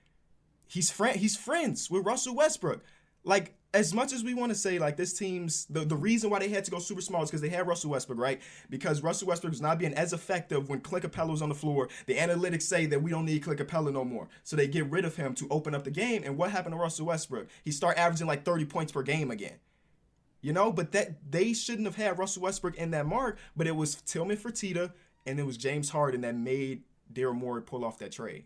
[0.69, 1.19] He's friend.
[1.19, 2.85] He's friends with Russell Westbrook.
[3.25, 6.39] Like as much as we want to say like this team's the, the reason why
[6.39, 8.41] they had to go super small is because they had Russell Westbrook, right?
[8.69, 11.89] Because Russell Westbrook is not being as effective when Clint Capela's on the floor.
[12.07, 14.29] The analytics say that we don't need Clint Capela no more.
[14.45, 16.23] So they get rid of him to open up the game.
[16.25, 17.49] And what happened to Russell Westbrook?
[17.65, 19.55] He start averaging like 30 points per game again.
[20.43, 23.77] You know, but that they shouldn't have had Russell Westbrook in that mark, but it
[23.77, 24.93] was Tillman Fertitta
[25.25, 28.45] and it was James Harden that made Daryl Morey pull off that trade.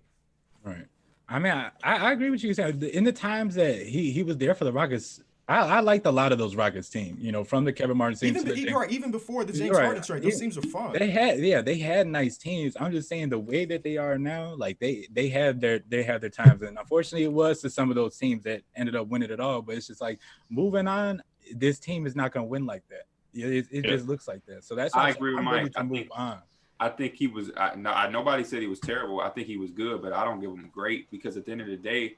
[0.63, 0.87] Right.
[1.29, 4.55] I mean, I, I agree with you in the times that he he was there
[4.55, 5.21] for the Rockets.
[5.49, 8.19] I, I liked a lot of those Rockets team, you know, from the Kevin Martin
[8.19, 8.37] team.
[8.37, 9.85] Even, even, right, even before the James right.
[9.85, 10.41] Harden trade, those yeah.
[10.41, 10.93] teams were fun.
[10.99, 12.77] They had, yeah, they had nice teams.
[12.81, 16.03] I'm just saying the way that they are now, like they they have their they
[16.03, 19.07] have their times, and unfortunately, it was to some of those teams that ended up
[19.07, 19.63] winning it all.
[19.63, 20.19] But it's just like
[20.51, 21.23] moving on
[21.55, 23.07] this team is not going to win like that.
[23.35, 23.91] It, it yeah.
[23.91, 24.65] just looks like that.
[24.65, 25.73] So that's I agree with Mike.
[25.77, 26.39] I think, on.
[26.81, 27.51] I think he was.
[27.57, 29.21] I, no, I, nobody said he was terrible.
[29.21, 31.61] I think he was good, but I don't give him great because at the end
[31.61, 32.17] of the day,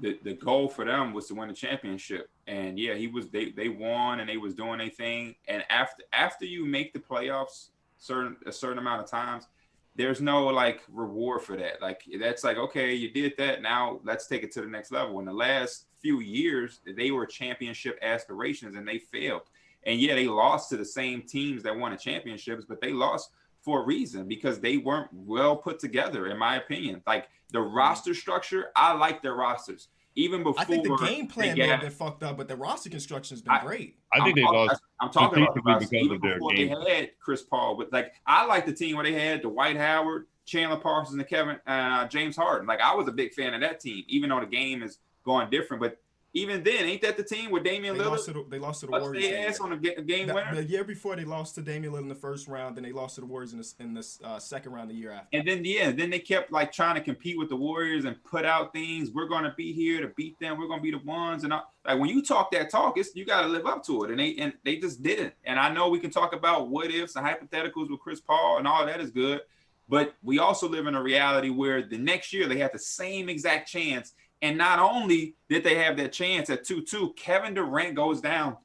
[0.00, 2.28] the, the goal for them was to win the championship.
[2.46, 3.28] And yeah, he was.
[3.28, 5.34] They they won and they was doing a thing.
[5.48, 9.48] And after after you make the playoffs certain a certain amount of times,
[9.96, 11.80] there's no like reward for that.
[11.80, 13.62] Like that's like okay, you did that.
[13.62, 15.18] Now let's take it to the next level.
[15.18, 19.42] In the last few years, they were championship aspirations and they failed.
[19.84, 23.30] And yeah, they lost to the same teams that won the championships, but they lost
[23.66, 27.02] for a reason because they weren't well put together, in my opinion.
[27.04, 29.88] Like the roster structure, I like their rosters.
[30.14, 32.88] Even before I think the game plan may have been fucked up, but the roster
[32.88, 33.98] construction has been I, great.
[34.14, 34.80] I think I'm, they lost.
[35.00, 35.96] I'm talking about the roster.
[35.96, 37.74] even before they had Chris Paul.
[37.74, 41.58] But like, I like the team where they had Dwight Howard, Chandler Parsons, and Kevin
[41.66, 42.68] uh, James Harden.
[42.68, 45.50] Like, I was a big fan of that team, even though the game is going
[45.50, 45.82] different.
[45.82, 45.98] But
[46.36, 48.10] even then, ain't that the team with Damian they Lillard?
[48.10, 49.24] Lost to, they lost to the Warriors.
[49.24, 50.54] They ass on the game winner.
[50.54, 52.76] The year before, they lost to Damian Lillard in the first round.
[52.76, 55.12] Then they lost to the Warriors in the, in the uh, second round the year
[55.12, 55.28] after.
[55.32, 58.44] And then yeah, then they kept like trying to compete with the Warriors and put
[58.44, 59.10] out things.
[59.10, 60.58] We're gonna be here to beat them.
[60.58, 61.44] We're gonna be the ones.
[61.44, 64.04] And I, like when you talk that talk, it's you got to live up to
[64.04, 64.10] it.
[64.10, 65.32] And they and they just didn't.
[65.44, 68.68] And I know we can talk about what ifs and hypotheticals with Chris Paul and
[68.68, 69.40] all that is good.
[69.88, 73.28] But we also live in a reality where the next year they have the same
[73.28, 77.94] exact chance and not only did they have that chance at 2 2, Kevin Durant
[77.94, 78.56] goes down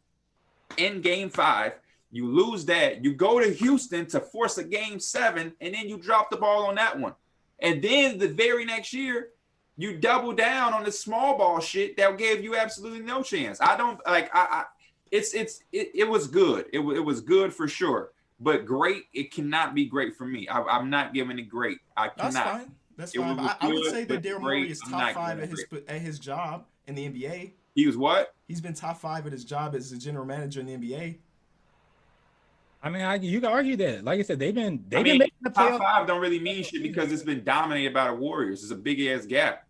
[0.78, 1.74] in game five.
[2.12, 3.04] You lose that.
[3.04, 6.68] You go to Houston to force a game seven, and then you drop the ball
[6.68, 7.16] on that one.
[7.60, 9.30] And then the very next year,
[9.78, 13.62] you double down on the small ball shit that gave you absolutely no chance.
[13.62, 14.66] I don't like I,
[15.10, 16.66] it's it's it, it was good.
[16.74, 18.12] It, it was good for sure.
[18.40, 20.48] But great, it cannot be great for me.
[20.48, 21.78] I, I'm not giving it great.
[21.96, 22.68] I cannot.
[23.02, 23.38] Fine.
[23.38, 23.40] That's fine.
[23.40, 26.20] I, I would say that Daryl great, Morey is top five at his at his
[26.20, 27.52] job in the NBA.
[27.76, 28.34] He was what?
[28.48, 31.18] He's been top five at his job as a general manager in the NBA.
[32.84, 34.04] I mean, I, you can argue that.
[34.04, 35.80] Like I said, they've been they've I been making the top playoffs.
[35.80, 38.64] five don't really mean shit because it's been dominated by the Warriors.
[38.64, 39.68] It's a big ass gap.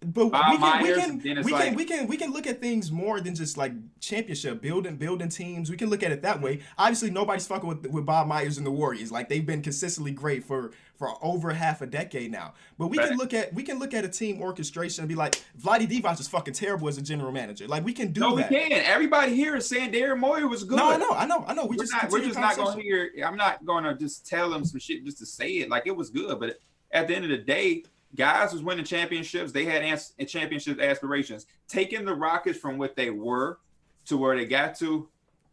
[0.00, 0.58] But Bob we
[0.94, 3.34] can we can we like- can we can we can look at things more than
[3.34, 5.70] just like championship building building teams.
[5.70, 6.60] We can look at it that way.
[6.76, 9.10] Obviously, nobody's fucking with with Bob Myers and the Warriors.
[9.10, 12.54] Like they've been consistently great for for over half a decade now.
[12.78, 15.42] But we can look at we can look at a team orchestration and be like,
[15.60, 17.66] Vlade Divac is fucking terrible as a general manager.
[17.66, 18.70] Like we can do No, we can.
[18.72, 20.76] Everybody here is saying Daryl Morey was good.
[20.76, 21.66] No, I know, I know, I know.
[21.66, 23.10] We We're just not, we're just not going to hear.
[23.24, 25.68] I'm not going to just tell them some shit just to say it.
[25.68, 26.58] Like it was good, but
[26.92, 29.52] at the end of the day, guys was winning championships.
[29.52, 31.46] They had ans- championship aspirations.
[31.68, 33.58] Taking the Rockets from what they were
[34.06, 35.08] to where they got to,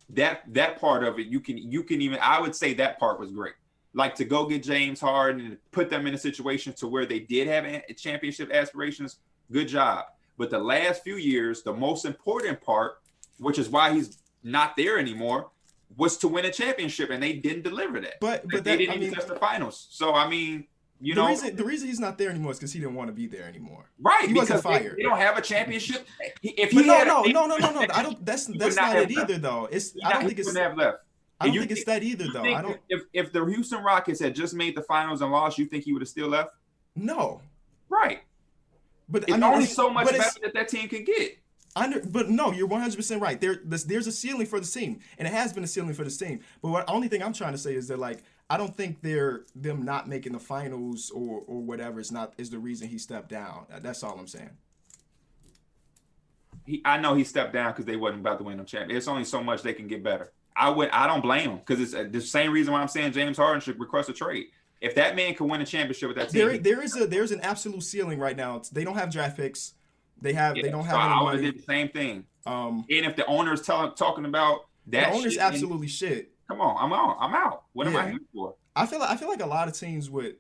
[0.10, 2.20] that that part of it, you can you can even.
[2.22, 3.54] I would say that part was great.
[3.94, 7.20] Like to go get James Harden and put them in a situation to where they
[7.20, 9.18] did have a- championship aspirations.
[9.52, 10.06] Good job.
[10.38, 12.98] But the last few years, the most important part,
[13.38, 15.50] which is why he's not there anymore,
[15.98, 18.20] was to win a championship, and they didn't deliver that.
[18.20, 19.88] But they but that didn't I even mean, touch the finals.
[19.92, 20.68] So I mean,
[21.06, 23.08] you the know, reason the reason he's not there anymore is because he didn't want
[23.10, 23.86] to be there anymore.
[24.00, 24.28] right?
[24.28, 24.98] he wasn't because they- fired.
[24.98, 26.06] They, don't have a championship.
[26.42, 27.86] If he no, a- no, no, no, no, no.
[27.94, 28.26] I don't.
[28.26, 29.30] That's that's not not it left.
[29.32, 29.68] either, though.
[29.72, 30.98] It's he I don't he think it's have left.
[31.40, 32.44] I don't you think it's that either, though.
[32.44, 32.80] I don't.
[32.90, 35.94] if if the Houston Rockets had just made the finals and lost, you think he
[35.94, 36.52] would have still left?
[36.96, 37.42] No,
[37.90, 38.22] Right.
[39.10, 41.38] but It's I mean, only so much better that that team can get.
[41.76, 42.00] under.
[42.00, 43.40] But no, you're 100 percent right.
[43.40, 46.04] There, there's, there's a ceiling for the team, and it has been a ceiling for
[46.06, 46.40] the team.
[46.62, 49.46] But what only thing I'm trying to say is that like I don't think they're
[49.56, 53.30] them not making the finals or or whatever is not is the reason he stepped
[53.30, 53.66] down.
[53.82, 54.52] That's all I'm saying.
[56.66, 58.98] He, I know he stepped down because they wasn't about to win no champion.
[58.98, 60.32] It's only so much they can get better.
[60.56, 60.90] I would.
[60.90, 63.62] I don't blame him because it's uh, the same reason why I'm saying James Harden
[63.62, 64.46] should request a trade.
[64.80, 67.32] If that man can win a championship with that team, There, there is a there's
[67.32, 68.62] an absolute ceiling right now.
[68.72, 69.74] They don't have draft picks.
[70.22, 72.26] They have yeah, they don't so have I any would have did the same thing.
[72.46, 76.32] Um, And if the owner's tell, talking about that, the owner's shit, absolutely shit.
[76.48, 77.18] Come on, I'm out.
[77.20, 77.64] I'm out.
[77.74, 78.56] What am I here for?
[78.76, 80.36] I feel like I feel like a lot of teams would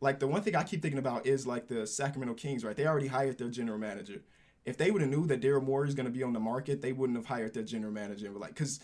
[0.00, 2.76] like the one thing I keep thinking about is like the Sacramento Kings, right?
[2.76, 4.22] They already hired their general manager.
[4.64, 6.80] If they would have knew that Daryl Morey is going to be on the market,
[6.80, 8.30] they wouldn't have hired their general manager.
[8.30, 8.80] Like, because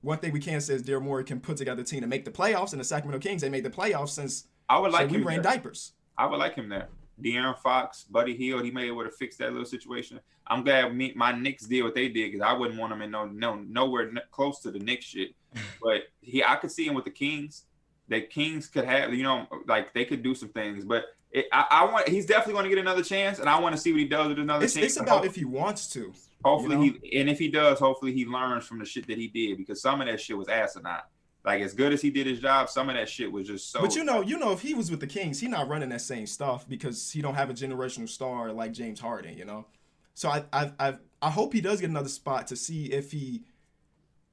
[0.00, 2.24] one thing we can say is Daryl Morey can put together a team to make
[2.24, 5.12] the playoffs, and the Sacramento Kings they made the playoffs since I would like so
[5.12, 5.52] we him ran there.
[5.52, 5.92] diapers.
[6.18, 6.88] I would like him there.
[7.22, 10.20] De'Aaron Fox, Buddy Hield, he may be able to fix that little situation.
[10.46, 13.10] I'm glad me, my Knicks did what they did because I wouldn't want him in
[13.10, 15.30] no no nowhere n- close to the Knicks shit.
[15.82, 17.64] but he, I could see him with the Kings.
[18.08, 20.84] The Kings could have, you know, like they could do some things.
[20.84, 23.74] But it, I, I want, he's definitely going to get another chance, and I want
[23.74, 24.86] to see what he does with another It's, chance.
[24.86, 26.12] it's about if he wants to.
[26.44, 26.98] hopefully you know?
[27.02, 29.80] he, and if he does, hopefully he learns from the shit that he did because
[29.80, 31.00] some of that shit was asinine.
[31.44, 33.80] Like as good as he did his job, some of that shit was just so.
[33.80, 36.00] But you know, you know, if he was with the Kings, he not running that
[36.00, 39.66] same stuff because he don't have a generational star like James Harden, you know.
[40.14, 43.42] So I, I, I, I hope he does get another spot to see if he,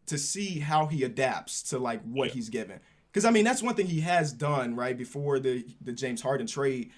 [0.06, 2.80] to see how he adapts to like what he's given.
[3.12, 6.46] Because I mean, that's one thing he has done right before the the James Harden
[6.46, 6.92] trade.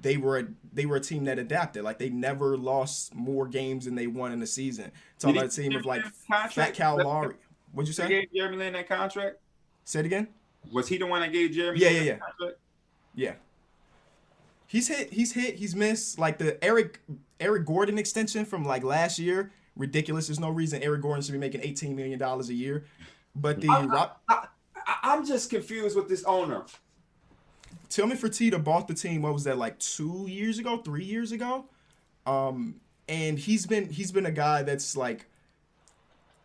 [0.00, 1.82] They were a, they were a team that adapted.
[1.82, 4.92] Like they never lost more games than they won in the season.
[5.18, 6.02] Talking about a team of like?
[6.50, 7.34] Fat Kyle Lowry.
[7.76, 8.20] What'd you They say?
[8.22, 9.36] gave Jeremy Lin that contract.
[9.84, 10.28] Say it again.
[10.72, 11.78] Was he the one that gave Jeremy?
[11.78, 12.18] Yeah, Lin yeah, yeah.
[12.18, 12.58] contract?
[13.14, 13.32] Yeah.
[14.66, 16.18] He's hit, he's hit, he's missed.
[16.18, 17.00] Like the Eric
[17.38, 20.26] Eric Gordon extension from like last year, ridiculous.
[20.28, 22.86] There's no reason Eric Gordon should be making 18 million dollars a year.
[23.34, 24.46] But the I- Rob, I,
[25.02, 26.64] I'm just confused with this owner.
[27.90, 29.20] Tillman Fertitta bought the team.
[29.20, 31.66] What was that like two years ago, three years ago?
[32.24, 35.26] Um, and he's been he's been a guy that's like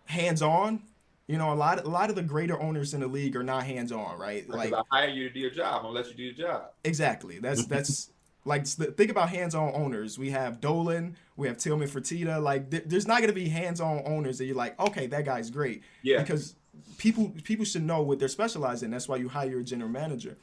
[0.06, 0.84] hands on.
[1.32, 3.63] You know, a lot a lot of the greater owners in the league are not
[3.63, 4.48] hands on, right?
[4.50, 5.78] Like, I hire you to do your job.
[5.78, 6.72] I'm gonna let you do your job.
[6.84, 7.39] Exactly.
[7.39, 8.10] That's that's
[8.44, 10.20] like think about hands-on owners.
[10.20, 12.44] We have Dolan, we have Tillman Fertitta.
[12.44, 15.84] Like th- there's not gonna be hands-on owners that you're like, okay, that guy's great.
[16.02, 16.20] Yeah.
[16.20, 16.56] Because
[16.98, 18.91] people people should know what they're specialized in.
[18.91, 20.36] That's why you hire a general manager.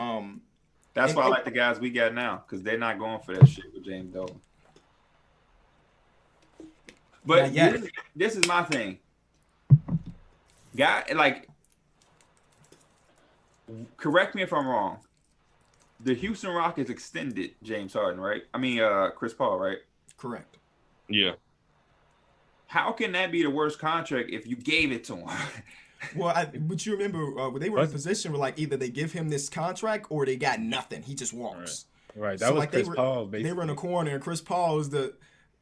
[0.00, 0.40] Um,
[0.94, 3.36] That's And- why I like the guys we got now because they're not going for
[3.36, 4.40] that shit with James Dolan.
[7.24, 8.98] But this, this is my thing.
[10.76, 11.48] Guy, like,
[13.96, 14.98] correct me if I'm wrong.
[16.00, 18.42] The Houston Rockets extended James Harden, right?
[18.52, 19.78] I mean, uh, Chris Paul, right?
[20.16, 20.58] correct.
[21.08, 21.32] Yeah.
[22.66, 25.28] How can that be the worst contract if you gave it to him?
[26.14, 28.90] Well, I, but you remember uh, they were in a position where like either they
[28.90, 31.02] give him this contract or they got nothing.
[31.02, 31.86] He just walks.
[32.14, 32.38] Right.
[32.38, 33.26] That So, was like, they Chris were- Paul.
[33.28, 35.14] They were in a corner, and Chris Paul is the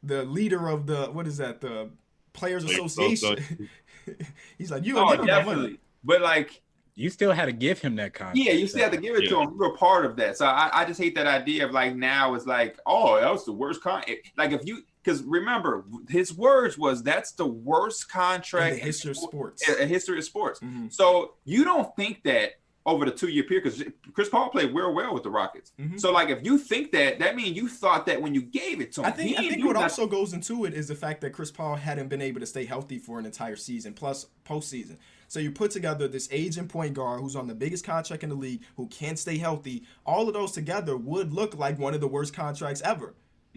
[0.02, 1.90] the leader of the what is that the
[2.32, 3.68] players Like, association.
[4.58, 5.46] He's like, you Oh, gonna give him my money.
[5.50, 5.80] definitely.
[6.04, 6.60] But like,
[6.94, 8.36] You still had to give him that contract.
[8.38, 9.54] yeah, you still have to give it to him.
[9.58, 10.36] You're a part of that.
[10.36, 13.44] So I, I just hate that idea of like now it's like, oh, that was
[13.44, 14.12] the worst contract.
[14.36, 19.10] Like if you, because remember his words was that's the worst In contract the history
[19.12, 19.68] of sports.
[19.68, 20.60] in- in history of sports.
[20.60, 20.92] Mhm.
[20.92, 22.52] So you don't think that
[22.84, 25.72] over the two year period because Chris Paul played real well with the Rockets.
[25.80, 26.00] Mhm.
[26.00, 28.92] So like if you think that, that means you thought that when you gave it
[28.92, 29.06] to him.
[29.06, 29.82] I think I think what nothing.
[29.84, 32.64] also goes into it is the fact that Chris Paul hadn't been able to stay
[32.64, 34.96] healthy for an entire season plus postseason.
[35.28, 38.34] So you put together this aging point guard who's on the biggest contract in the
[38.34, 39.84] league, who can't stay healthy.
[40.04, 43.14] All of those together would look like one of the worst contracts ever,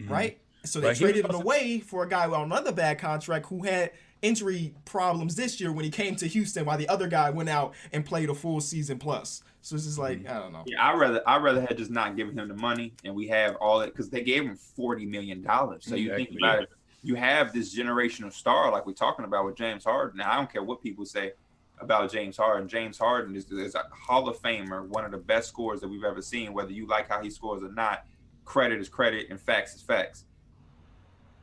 [0.08, 0.38] right?
[0.64, 3.62] So they But traded was it away for a guy on another bad contract who
[3.64, 3.92] had
[4.26, 7.74] injury problems this year when he came to Houston, while the other guy went out
[7.92, 9.42] and played a full season plus.
[9.62, 10.36] So it's just like mm-hmm.
[10.36, 10.64] I don't know.
[10.66, 13.56] Yeah, I rather I rather had just not given him the money, and we have
[13.56, 15.84] all it because they gave him forty million dollars.
[15.86, 16.70] So you think about it,
[17.02, 20.18] you have this generational star like we're talking about with James Harden.
[20.18, 21.32] Now I don't care what people say
[21.78, 22.68] about James Harden.
[22.68, 26.04] James Harden is, is a Hall of Famer, one of the best scorers that we've
[26.04, 26.52] ever seen.
[26.52, 28.06] Whether you like how he scores or not,
[28.44, 30.24] credit is credit and facts is facts.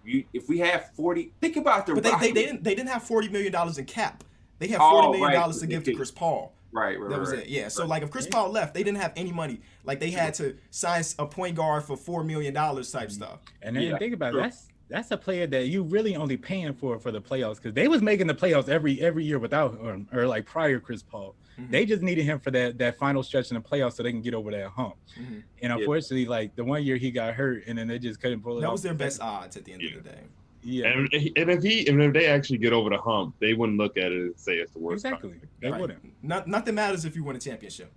[0.06, 2.90] You, if we have forty, think about the But they, they, they didn't they didn't
[2.90, 4.24] have forty million dollars in cap.
[4.60, 5.34] They had Oh, forty million right.
[5.34, 6.54] dollars to give to Chris Paul.
[6.72, 7.40] right, right, That was right.
[7.40, 7.48] it.
[7.50, 7.68] Yeah.
[7.70, 9.62] So like if Chris Paul left, they didn't have any money.
[9.86, 13.12] Like they had to sign a point guard for four million dollars type mm-hmm.
[13.12, 13.40] stuff.
[13.62, 16.74] And then Yeah, think about it, that's that's a player that you really only paying
[16.74, 20.08] for for the playoffs because they was making the playoffs every every year without him
[20.12, 21.36] or like prior Chris Paul.
[21.60, 21.70] Mhm.
[21.72, 24.22] They just needed him for that that final stretch in the playoffs so they can
[24.22, 24.96] get over that hump.
[25.20, 25.44] Mhm.
[25.62, 28.58] And unfortunately, like the one year he got hurt and then they just couldn't pull
[28.58, 28.72] it That off.
[28.74, 29.98] was their best odds at the end Yeah.
[29.98, 30.20] of the day.
[30.66, 33.78] Yeah, And, and if he and if they actually get over the hump, they wouldn't
[33.78, 35.06] look at it and say it's the worst.
[35.06, 35.32] exactly.
[35.32, 35.52] contract.
[35.62, 35.82] They Right.
[35.82, 36.24] wouldn't.
[36.24, 37.92] Not, nothing matters if you win a championship.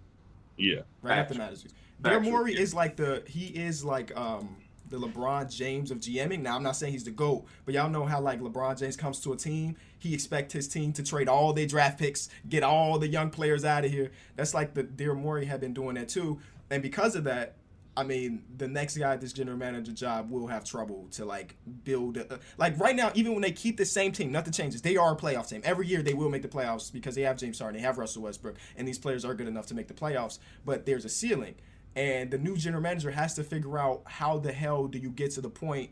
[0.56, 0.80] Yeah.
[1.02, 1.16] Right.
[1.16, 1.30] Facts.
[1.30, 1.62] Nothing matters.
[1.62, 1.74] Facts.
[2.02, 4.56] Daryl Morey is like the he is like um
[4.88, 6.40] the LeBron James of GMing.
[6.40, 9.20] Now I'm not saying he's the GOAT, but y'all know how like LeBron James comes
[9.20, 12.98] to a team, he expects his team to trade all their draft picks, get all
[12.98, 14.10] the young players out of here.
[14.36, 16.40] That's like the Daryl Morey had been doing that too.
[16.70, 17.56] And because of that,
[17.98, 21.56] I mean, the next guy at this general manager job will have trouble to like
[21.84, 22.18] build.
[22.18, 24.82] A, like right now, even when they keep the same team, nothing changes.
[24.82, 25.62] They are a playoff team.
[25.64, 28.22] Every year they will make the playoffs because they have James Harden, they have Russell
[28.22, 30.38] Westbrook, and these players are good enough to make the playoffs.
[30.64, 31.54] But there's a ceiling,
[31.96, 35.30] and the new general manager has to figure out how the hell do you get
[35.32, 35.90] to the point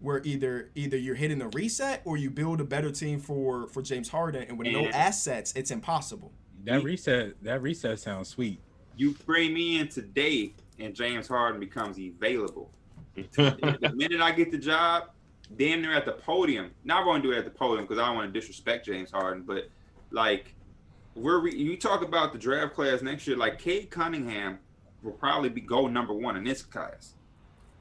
[0.00, 3.80] where either either you're hitting a reset or you build a better team for for
[3.80, 6.32] James Harden, and with no assets, it's impossible.
[6.64, 8.60] That reset that reset sounds sweet.
[8.96, 12.70] You bring me in today, and James Harden becomes available.
[13.14, 15.10] the minute I get the job,
[15.56, 16.72] damn near at the podium.
[16.84, 19.10] Not going to do it at the podium because I don't want to disrespect James
[19.10, 19.68] Harden, but
[20.10, 20.54] like
[21.14, 24.58] we're re- you talk about the draft class next year, like Cade Cunningham
[25.04, 27.14] will probably be goal number one in this class.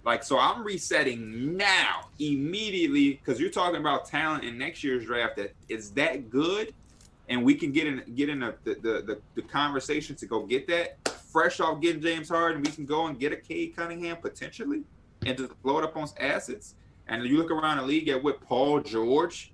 [0.05, 5.37] Like so, I'm resetting now immediately because you're talking about talent in next year's draft
[5.37, 6.73] that is that good,
[7.29, 10.67] and we can get in get in the the, the, the, conversation to go get
[10.67, 10.97] that
[11.31, 12.61] fresh off getting James Harden.
[12.61, 14.83] We can go and get a Cade Cunningham potentially
[15.25, 16.75] and just blow it up on assets.
[17.07, 19.53] And you look around the league at what Paul George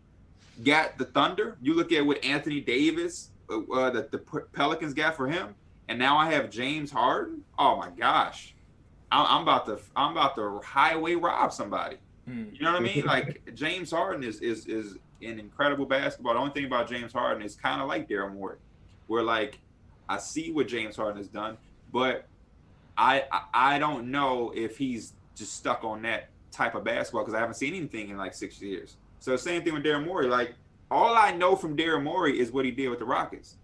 [0.64, 1.58] got the Thunder.
[1.62, 4.18] You look at what Anthony Davis, uh, uh, the, the
[4.54, 5.56] Pelicans got for him,
[5.90, 7.44] and now I have James Harden.
[7.58, 8.54] Oh my gosh,
[9.12, 11.98] I'm, about to I'm about to highway rob somebody.
[12.30, 12.54] Mm.
[12.54, 13.06] You know what I mean?
[13.06, 16.36] Like James Harden is is is an incredible basketball.
[16.36, 18.58] The only thing about James Harden is kind of like Daryl Morey,
[19.08, 19.60] where like
[20.08, 21.58] I see what James Harden has done,
[21.92, 22.28] but
[22.96, 27.34] I I, I don't know if he's just stuck on that type of basketball because
[27.34, 28.98] I haven't seen anything in like six years.
[29.20, 30.28] So same thing with Daryl Morey.
[30.28, 30.54] Like
[30.92, 33.56] all I know from Daryl Morey is what he did with the Rockets.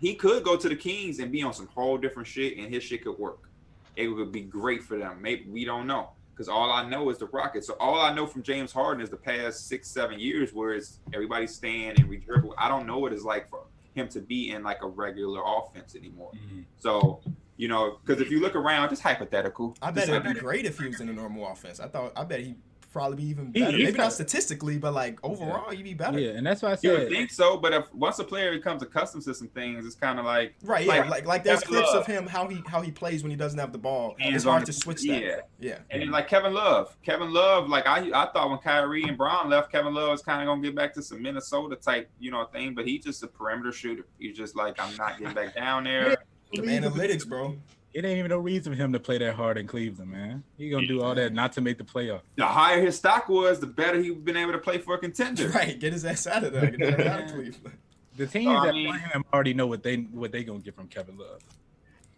[0.00, 2.82] He could go to the Kings and be on some whole different shit, and his
[2.82, 3.50] shit could work.
[3.96, 5.20] It would be great for them.
[5.20, 7.66] Maybe we don't know because all I know is the Rockets.
[7.66, 11.00] So all I know from James Harden is the past six, seven years, where it's
[11.12, 12.54] everybody's staying and we dribble.
[12.56, 15.96] I don't know what it's like for him to be in like a regular offense
[15.96, 16.30] anymore.
[16.36, 16.60] Mm-hmm.
[16.78, 17.20] So
[17.56, 19.76] you know, because if you look around, just hypothetical.
[19.82, 21.80] I bet it'd be great if he was in a normal offense.
[21.80, 22.56] I thought I bet he'd
[22.98, 23.70] probably be even better.
[23.76, 26.18] he's Maybe got- not statistically, but like overall, you'd be better.
[26.18, 26.84] Yeah, and that's why I said.
[26.84, 29.94] You would think so, but if once a player becomes accustomed to some things, it's
[29.94, 32.00] kind of like Right, yeah, Like, like like, there's Kevin clips Love.
[32.02, 34.16] of him how he how he plays when he doesn't have the ball.
[34.18, 35.22] Hands it's hard the- to switch that.
[35.22, 35.40] yeah.
[35.60, 39.16] Yeah, And then like Kevin Love, Kevin Love, like I I thought when Kyrie and
[39.16, 42.30] Bron left, Kevin Love was kind of gonna get back to some Minnesota type, you
[42.30, 42.74] know, thing.
[42.74, 44.06] But he's just a perimeter shooter.
[44.18, 46.16] He's just like I'm not getting back down there.
[46.52, 47.56] the analytics, bro.
[47.98, 50.44] It ain't even no reason for him to play that hard in Cleveland, man.
[50.56, 52.20] He gonna do all that not to make the playoff.
[52.36, 55.48] The higher his stock was, the better he'd been able to play for a contender.
[55.54, 56.70] Right, get his ass out of there.
[56.70, 57.76] Get out of Cleveland.
[58.16, 60.76] The teams I that mean- play him already know what they what they gonna get
[60.76, 61.40] from Kevin Love.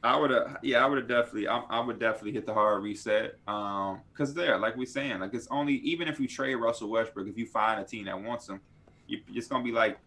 [0.03, 2.83] I would have, yeah, I would have definitely, I, I would definitely hit the hard
[2.83, 3.37] reset.
[3.47, 7.27] Um, because there, like we're saying, like it's only even if you trade Russell Westbrook,
[7.29, 8.61] if you find a team that wants him,
[9.07, 9.99] you, it's gonna be like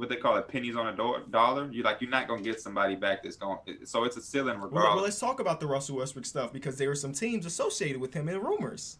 [0.00, 1.68] what they call it, pennies on a do- dollar.
[1.70, 3.58] You like you're not gonna get somebody back that's going.
[3.84, 4.94] So it's a ceiling Well, regardless.
[4.94, 8.12] well, let's talk about the Russell Westbrook stuff because there were some teams associated with
[8.14, 8.98] him in rumors.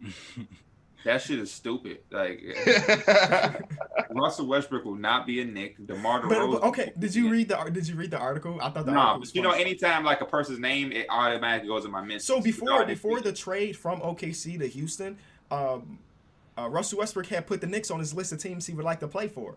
[1.04, 1.98] that shit is stupid.
[2.10, 2.42] Like
[4.10, 5.84] Russell Westbrook will not be a Knick.
[5.86, 6.52] DeMar But, DeRozan.
[6.52, 8.58] but, okay, did you read the did you read the article?
[8.60, 11.68] I thought the No, article was you know, anytime like a person's name, it automatically
[11.68, 12.24] goes in my mentions.
[12.24, 15.16] So before before the trade from OKC to Houston,
[15.50, 15.98] um,
[16.58, 19.00] uh, Russell Westbrook had put the Knicks on his list of teams he would like
[19.00, 19.56] to play for,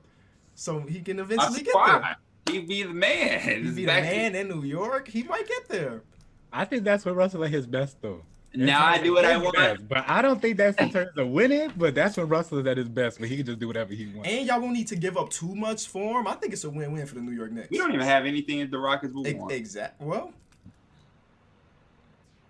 [0.55, 2.17] so he can eventually get there.
[2.51, 3.63] He'd be the man.
[3.63, 5.07] He'd be the man in New York.
[5.07, 6.01] He might get there.
[6.53, 8.21] I think that's what Russell at his best though.
[8.57, 9.53] Now I do what I want.
[9.57, 11.73] best, But I don't think that's in terms of winning.
[11.75, 14.05] But that's when Russell is at his best, but he can just do whatever he
[14.07, 14.29] wants.
[14.29, 16.27] And y'all won't need to give up too much for him.
[16.27, 17.69] I think it's a win-win for the New York Knicks.
[17.69, 19.51] We don't even have anything that the Rockets will want.
[19.51, 19.99] exact.
[20.01, 20.31] Well,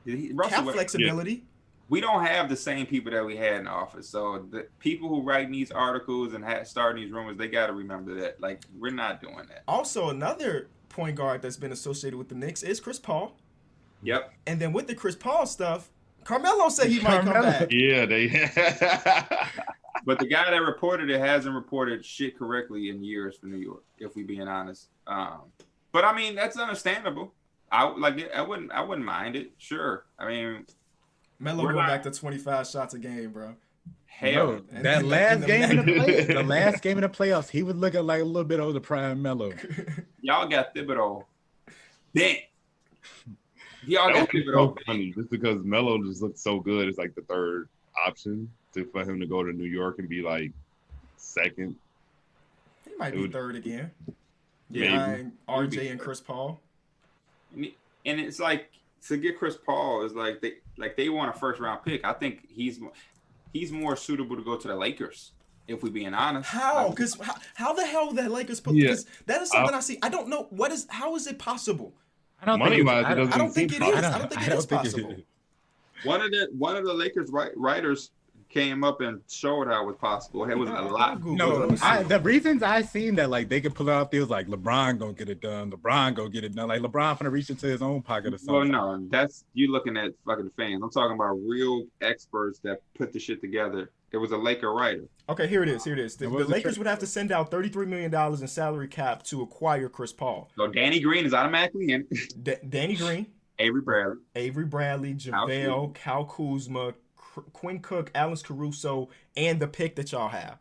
[0.06, 1.43] He- Russell cap Westbrook- flexibility.
[1.89, 4.09] We don't have the same people that we had in office.
[4.09, 7.73] So the people who write these articles and ha- starting these rumors, they got to
[7.73, 8.41] remember that.
[8.41, 9.63] Like we're not doing that.
[9.67, 13.38] Also, another point guard that's been associated with the Knicks is Chris Paul.
[14.03, 14.33] Yep.
[14.47, 15.89] And then with the Chris Paul stuff,
[16.23, 17.67] Carmelo said he might come back.
[17.71, 18.27] yeah, they.
[20.05, 23.83] But the guy that reported it hasn't reported shit correctly in years for New York,
[23.97, 24.89] if we being honest.
[25.07, 25.43] Um,
[25.91, 27.33] but I mean that's understandable.
[27.71, 29.53] I like I wouldn't I wouldn't mind it.
[29.57, 30.05] Sure.
[30.19, 30.65] I mean
[31.39, 33.55] Melo going not- back to 25 shots a game, bro.
[34.07, 34.61] hell.
[34.71, 36.97] No, that in the- last in the game in the ma- play, the last game
[36.97, 39.51] in the playoffs, he was looking like a little bit older prime Melo.
[40.21, 41.23] Y'all got Thibodeau.
[42.13, 42.38] Then
[43.86, 44.77] y'all That got was so Thibodeau.
[44.86, 46.88] funny, just because Melo just looks so good.
[46.88, 47.67] It's like the third
[48.05, 50.51] option to for him to go to New York and be like
[51.17, 51.75] second.
[52.86, 53.91] he might It be would- third again.
[54.71, 55.17] Yeah,
[55.47, 56.59] RJ and Chris Paul.
[57.55, 57.69] And
[58.03, 58.71] it's like
[59.07, 62.05] to get Chris Paul is like they like they want a first round pick.
[62.05, 62.80] I think he's
[63.53, 65.32] he's more suitable to go to the Lakers.
[65.67, 66.84] If we're being honest, How?
[66.86, 68.93] Like, Because how, how the hell the Lakers put Yeah.
[69.26, 69.97] that is something I see.
[70.03, 71.91] I don't know what is how is it possible?
[72.39, 73.93] I don't Money think wise, it's- it doesn't I don't think seem it is.
[73.95, 74.15] possible.
[74.15, 75.15] I don't think it is possible.
[76.03, 78.11] one of the one of the Lakers wri- writers
[78.49, 80.49] came up and showed how it was possible.
[80.49, 81.21] It was a I'll lot.
[81.21, 81.35] Google.
[81.35, 81.85] No, Let me see.
[81.85, 85.13] I, the reasons I seen that like they could pull out deals like LeBron gonna
[85.13, 88.01] get it done, LeBron gonna get it done, like LeBron gonna reach into his own
[88.01, 88.71] pocket or Well, something.
[88.71, 90.81] no, that's you looking at fucking fans.
[90.83, 93.91] I'm talking about real experts that put the shit together.
[94.11, 95.03] It was a Laker writer.
[95.27, 95.83] Okay, here it is.
[95.83, 96.15] Here it is.
[96.15, 96.77] The, And the what was the Lakers trade?
[96.85, 100.49] would have to send out $33 million in salary cap to acquire Chris Paul.
[100.55, 102.07] So Danny Green is automatically in.
[102.41, 103.25] D- Danny Green,
[103.59, 104.15] Avery Bradley.
[104.35, 106.97] Avery Bradley, JaVale, Kyle Kuzma, Qu-
[107.53, 110.57] Quinn Cook, Alex Caruso, and the pick that y'all have.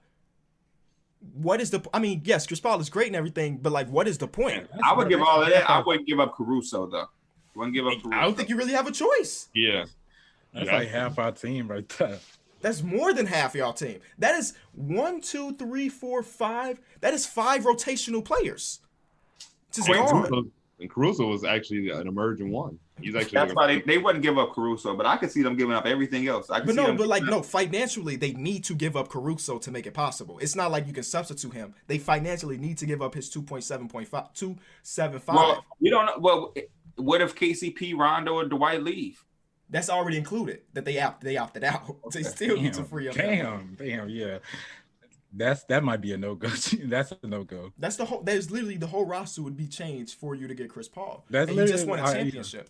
[1.35, 1.83] What is the?
[1.95, 4.69] I mean, yes, Chris Paul is great and everything, but like, what is the point?
[4.71, 5.69] That's I would give all of that.
[5.69, 7.07] I wouldn't give up Caruso though.
[7.55, 8.11] Wouldn't give up Caruso.
[8.19, 9.49] I don't think you really have a choice.
[9.55, 9.85] Yeah,
[10.53, 10.77] That's Yeah.
[10.77, 12.19] like half our team right there.
[12.61, 14.01] That's more than half y'all team.
[14.19, 16.81] That is one, two, three, four, five.
[17.01, 18.81] That is five rotational players.
[19.73, 19.99] Just Wait.
[19.99, 20.45] Caruso,
[20.81, 22.79] and Caruso was actually an emerging one.
[23.01, 25.57] He's actually That's why they, they wouldn't give up Caruso, but I could see them
[25.57, 26.49] giving up everything else.
[26.49, 28.97] I could But see no, them but like giving no, financially they need to give
[28.97, 30.39] up Caruso to make it possible.
[30.39, 31.75] It's not like you can substitute him.
[31.89, 35.35] They financially need to give up his 2.7.5 275.
[35.35, 36.19] Well, we don't know.
[36.19, 36.55] Well,
[36.97, 39.25] what if KCP, Rondo, and Dwight leave?
[39.71, 40.61] That's already included.
[40.75, 41.97] That they opt they opted out.
[42.13, 43.17] They still need to free up.
[43.17, 43.37] that money.
[43.39, 44.39] damn, damn, yeah.
[45.33, 46.49] That's that might be a no go.
[46.85, 47.73] That's a no go.
[47.77, 48.23] That's the whole.
[48.23, 51.25] There's literally the whole roster would be changed for you to get Chris Paul.
[51.29, 52.61] That's and you just literally- won a uh, yeah.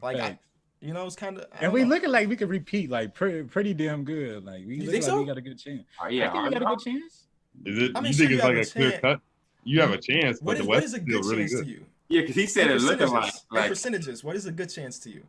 [0.00, 0.02] Championship.
[0.02, 0.38] Like I,
[0.86, 1.46] you know, it's kind of.
[1.60, 4.44] And we looking like we could repeat like pretty pretty damn good.
[4.44, 5.18] Like we You look think like so?
[5.20, 5.82] we got a good chance.
[6.02, 7.24] Uh, yeah, I think we got a good chance.
[7.64, 7.92] Is it?
[7.96, 9.00] I mean, you think you it's have like a a clear chance.
[9.02, 9.20] cut?
[9.64, 11.42] You have a chance, What but is the West is is a still good really
[11.42, 11.64] chance good.
[11.64, 11.84] to you?
[12.08, 13.46] Yeah, because he said it looking like percentages.
[13.50, 14.24] Like percentages.
[14.24, 15.24] What is a good chance to you?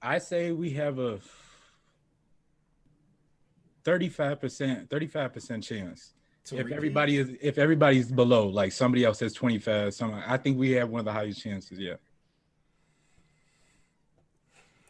[0.00, 1.18] I say we have a
[3.84, 6.12] 35%, 35% chance.
[6.46, 6.76] To if repeat?
[6.76, 10.88] everybody is if everybody's below, like somebody else says 25, some I think we have
[10.88, 11.94] one of the highest chances, yeah.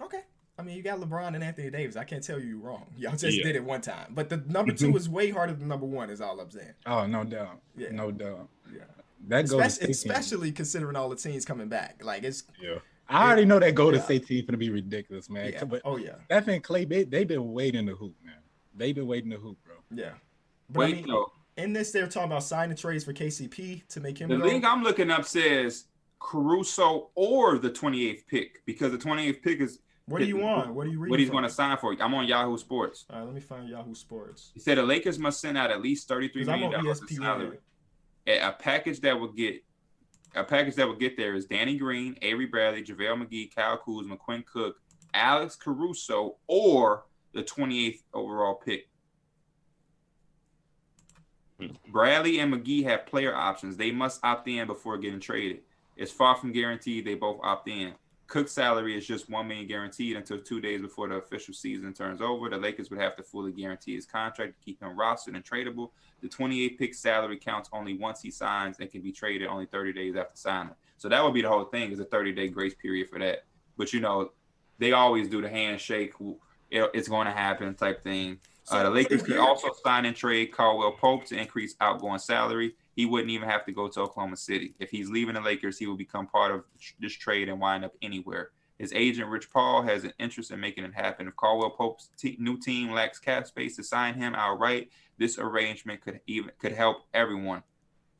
[0.02, 0.20] Okay.
[0.58, 1.96] I mean, you got LeBron and Anthony Davis.
[1.96, 2.86] I can't tell you you're wrong.
[2.96, 3.44] Y'all just Yeah.
[3.44, 4.08] did it one time.
[4.10, 4.96] But the number two mm-hmm.
[4.96, 6.74] is way harder than number one, is all I'm saying.
[6.86, 7.60] Oh, no doubt.
[7.76, 7.90] Yeah.
[7.90, 8.48] No doubt.
[8.72, 8.82] Yeah.
[9.28, 12.02] That goes Especially, especially considering all the teams coming back.
[12.04, 12.44] Like, it's.
[12.60, 12.78] Yeah.
[13.08, 14.04] I already know that Golden Yeah.
[14.04, 15.52] State team gonna be ridiculous, man.
[15.52, 15.64] Yeah.
[15.64, 16.16] But Oh, yeah.
[16.26, 18.34] Steph and Klay, they, they've been waiting to hoop, man.
[18.74, 19.74] They've been waiting to hoop, bro.
[19.90, 20.12] Yeah.
[20.70, 21.32] But wait I mean, though.
[21.56, 24.44] in this, they're talking about signing trades for KCP to make him The go.
[24.44, 25.84] link I'm looking up says
[26.20, 30.74] Caruso or the 28th pick because the 28th pick is what do you want?
[30.74, 31.10] What are you reading?
[31.10, 31.94] what he's going to sign for.
[32.00, 33.04] I'm on Yahoo Sports.
[33.10, 34.50] All right, let me find Yahoo Sports.
[34.54, 37.00] He said the Lakers must send out at least 33 Because I'm million on dollars
[37.02, 37.58] in salary.
[38.26, 39.62] A a package that would get
[40.34, 44.16] a package that would get there is Danny Green, Avery Bradley, JaVale McGee, Kyle Kuzma,
[44.16, 44.76] Quinn Cook,
[45.12, 48.88] Alex Caruso, or the 28th overall pick.
[51.60, 51.66] Hmm.
[51.90, 53.76] Bradley and McGee have player options.
[53.76, 55.60] They must opt in before getting traded.
[55.96, 57.92] It's far from guaranteed they both opt in.
[58.32, 62.22] Cook's salary is just one million guaranteed until two days before the official season turns
[62.22, 62.48] over.
[62.48, 65.90] The Lakers would have to fully guarantee his contract to keep him rostered and tradable.
[66.22, 69.92] The 28 pick salary counts only once he signs and can be traded only 30
[69.92, 70.74] days after signing.
[70.96, 73.44] So that would be the whole thing is a 30 day grace period for that.
[73.76, 74.30] But you know,
[74.78, 76.14] they always do the handshake.
[76.70, 78.38] It's going to happen type thing.
[78.70, 83.06] Uh, the Lakers could also sign and trade Caldwell Pope to increase outgoing salary he
[83.06, 84.74] wouldn't even have to go to Oklahoma City.
[84.78, 86.64] If he's leaving the Lakers, he will become part of
[87.00, 88.50] this trade and wind up anywhere.
[88.78, 91.28] His agent, Rich Paul, has an interest in making it happen.
[91.28, 96.20] If Caldwell Pope's new team lacks cap space to sign him outright, this arrangement could
[96.26, 97.62] even could help everyone.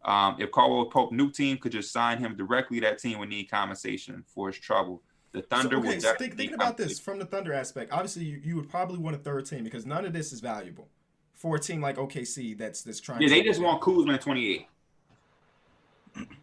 [0.05, 3.51] Um, if Caldwell Pope new team could just sign him directly, that team would need
[3.51, 5.03] compensation for his trouble.
[5.33, 8.25] The Thunder so, okay, would so think, thinking about this from the Thunder aspect, obviously
[8.25, 10.89] you, you would probably want a third team because none of this is valuable
[11.43, 13.21] for a team like OKC that's that's trying.
[13.21, 14.67] Yeah, they just want Kuzma at 28.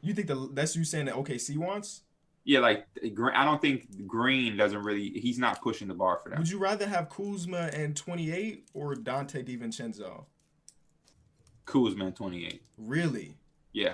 [0.01, 2.01] You think the that's you saying that OKC wants?
[2.43, 2.85] Yeah, like
[3.33, 5.09] I don't think Green doesn't really.
[5.11, 6.39] He's not pushing the bar for them.
[6.39, 10.25] Would you rather have Kuzma and 28 or Donte DiVincenzo?
[11.65, 12.61] Kuzma and 28.
[12.77, 13.37] Really?
[13.71, 13.93] Yeah.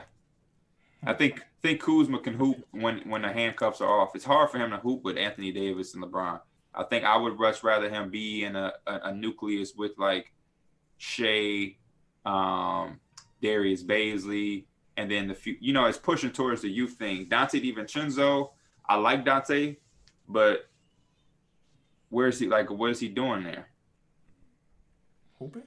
[1.02, 1.10] Hmm.
[1.10, 4.16] I think think Kuzma can hoop when when the handcuffs are off.
[4.16, 6.40] It's hard for him to hoop with Anthony Davis and LeBron.
[6.74, 10.32] I think I would much rather him be in a, a, a nucleus with like
[10.98, 11.76] Shai,
[12.26, 13.00] um,
[13.42, 14.66] Darius Bazley,
[14.98, 17.28] and then the few, you know, it's pushing towards the youth thing.
[17.28, 18.52] Donte DiVincenzo,
[18.88, 19.78] I like Donte,
[20.28, 20.70] but
[22.10, 22.48] where's he?
[22.48, 23.70] Like, what is he doing there?
[25.40, 25.64] Hooping.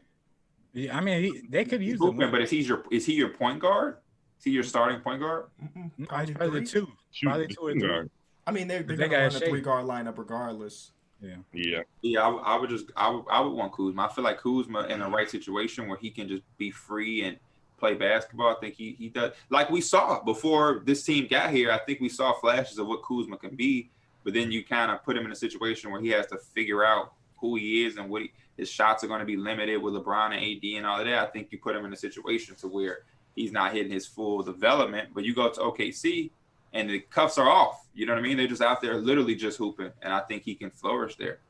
[0.73, 3.15] Yeah, I mean, he, they could use hooping, him, but is he your is he
[3.15, 3.97] your point guard?
[4.39, 5.47] Is he your starting point guard?
[5.63, 6.89] Mm-mm, probably, probably two.
[7.23, 8.09] Probably two or three.
[8.47, 10.93] I mean, they're, they're they gonna run a three guard lineup regardless.
[11.21, 11.37] Yeah.
[11.53, 11.81] Yeah.
[12.03, 14.03] Yeah, I, I, would just I would, I would want Kuzma.
[14.03, 17.39] I feel like Kuzma in the right situation where he can just be free and
[17.79, 18.55] play basketball.
[18.57, 21.71] I think he he does like we saw before this team got here.
[21.71, 23.91] I think we saw flashes of what Kuzma can be,
[24.25, 26.85] but then you kind of put him in a situation where he has to figure
[26.85, 29.95] out who he is and what he, his shots are going to be limited with
[29.95, 31.29] LeBron and AD and all of that.
[31.29, 33.01] I think you put him in a situation to where
[33.35, 35.11] he's not hitting his full development.
[35.15, 36.31] But you go to OKC
[36.73, 37.87] and the cuffs are off.
[37.95, 38.37] You know what I mean?
[38.37, 41.41] They're just out there literally just hooping, and I think he can flourish there.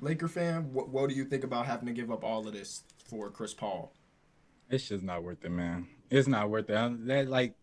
[0.00, 2.84] Laker fan, what, what do you think about having to give up all of this
[3.08, 3.92] for Chris Paul?
[4.68, 5.86] It's just not worth it, man.
[6.10, 7.06] It's not worth it.
[7.06, 7.54] That like,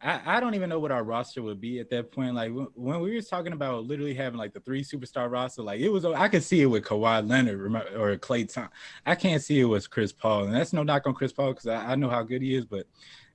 [0.00, 2.34] I, I don't even know what our roster would be at that point.
[2.34, 5.88] Like when we were talking about literally having like the three superstar roster, like it
[5.88, 6.04] was.
[6.04, 7.60] I could see it with Kawhi Leonard
[7.96, 8.68] or Klay Thompson.
[9.04, 11.66] I can't see it with Chris Paul, and that's no knock on Chris Paul because
[11.66, 12.86] I, I, know how good he is, but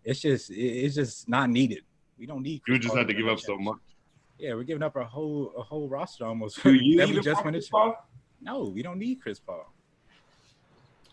[0.04, 1.84] it's just it's just not needed.
[2.18, 2.64] We don't need.
[2.64, 3.78] Chris you just Paul have to give up so much.
[4.38, 6.62] Yeah, we're giving up a whole a whole roster almost.
[6.64, 7.96] Do you even just Chris Paul?
[8.42, 9.72] No, we don't need Chris Paul.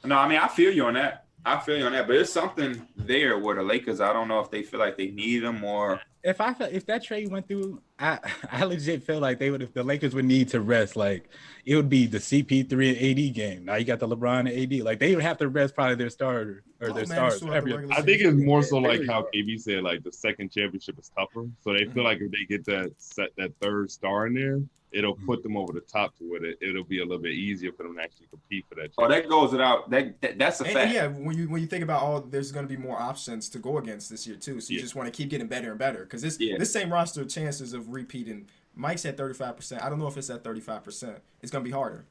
[0.05, 1.27] No, I mean I feel you on that.
[1.45, 4.01] I feel you on that, but it's something there where the Lakers.
[4.01, 6.01] I don't know if they feel like they need them or.
[6.23, 8.19] If I if that trade went through, I
[8.53, 10.97] I legit feel like they would if the Lakers would need to rest.
[10.97, 11.29] Like
[11.65, 13.65] it would be the CP3 and AD game.
[13.65, 14.85] Now you got the LeBron and AD.
[14.85, 17.43] Like they would have to rest probably their starter or oh, their man, stars.
[17.43, 21.11] Every, I think it's more so like how KB said, like the second championship is
[21.17, 21.47] tougher.
[21.61, 24.61] So they feel like if they get that set that third star in there,
[24.93, 25.27] it'll mm-hmm.
[25.27, 26.59] put them over the top to it.
[26.61, 28.91] It'll be a little bit easier for them to actually compete for that.
[28.99, 30.93] Oh, that goes without that, that that's a and, fact.
[30.93, 33.59] yeah, when you when you think about all, there's going to be more options to
[33.59, 34.61] go against this year too.
[34.61, 34.83] So you yeah.
[34.83, 36.59] just want to keep getting better and better because this yeah.
[36.59, 38.49] this same roster chances of repeating.
[38.75, 39.57] Mike's at 35.
[39.57, 40.85] percent I don't know if it's at 35.
[40.85, 42.05] percent It's going to be harder.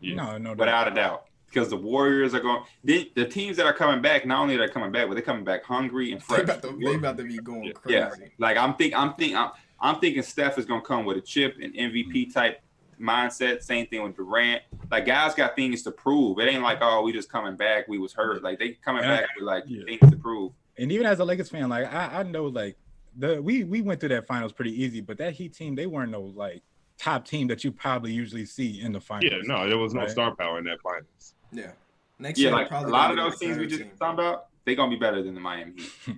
[0.00, 0.14] Yeah.
[0.14, 1.24] No, no, without a doubt.
[1.46, 4.58] Because the Warriors are going, they, the teams that are coming back, not only are
[4.58, 6.40] they coming back, but they're coming back hungry and fresh.
[6.40, 7.98] They about to, they about to be going crazy.
[7.98, 11.16] Yeah, like I'm think, I'm think, I'm, I'm thinking Steph is going to come with
[11.16, 12.30] a chip and MVP mm-hmm.
[12.32, 12.60] type
[13.00, 13.62] mindset.
[13.62, 14.62] Same thing with Durant.
[14.90, 16.38] Like guys got things to prove.
[16.38, 17.88] It ain't like oh we just coming back.
[17.88, 18.42] We was hurt.
[18.42, 19.84] Like they coming back with like yeah.
[19.84, 20.52] things to prove.
[20.76, 22.76] And even as a Lakers fan, like I, I know like
[23.18, 26.10] the we we went through that finals pretty easy, but that Heat team they weren't
[26.10, 26.62] no like
[26.98, 29.32] top team that you probably usually see in the finals.
[29.32, 30.10] Yeah, no, there was no right?
[30.10, 31.34] star power in that finals.
[31.52, 31.72] Yeah.
[32.18, 33.92] Next yeah, year, like a lot of those teams we just team.
[33.98, 35.92] talking about, they gonna be better than the Miami Heat.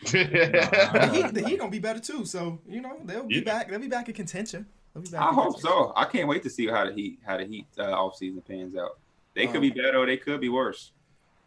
[0.12, 2.24] the, Heat the Heat gonna be better too.
[2.24, 3.40] So you know they'll be yeah.
[3.40, 3.70] back.
[3.70, 4.66] They'll be back in contention.
[4.94, 5.92] Back I hope so.
[5.96, 8.76] I can't wait to see how the Heat how the Heat uh, off season pans
[8.76, 8.98] out.
[9.34, 10.92] They could um, be better or they could be worse.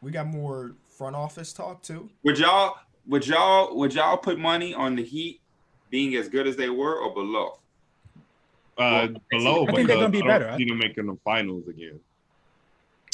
[0.02, 2.10] We got more front office talk too.
[2.24, 2.76] Would y'all
[3.08, 5.42] would y'all would y'all put money on the Heat
[5.90, 7.60] being as good as they were or below?
[8.78, 9.68] Uh, below.
[9.68, 10.50] I think they're gonna be better.
[10.50, 12.00] I see them making the finals again.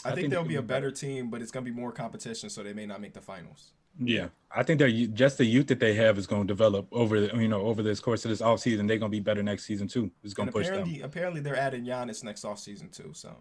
[0.05, 2.49] I, I think, think they'll be a better team, but it's gonna be more competition,
[2.49, 3.71] so they may not make the finals.
[3.99, 7.19] Yeah, I think they're just the youth that they have is going to develop over
[7.19, 8.85] the you know over this course of this off season.
[8.85, 10.11] They're going to be better next season too.
[10.23, 11.01] It's going to push them.
[11.03, 13.09] Apparently, they're adding Giannis next off season too.
[13.13, 13.35] So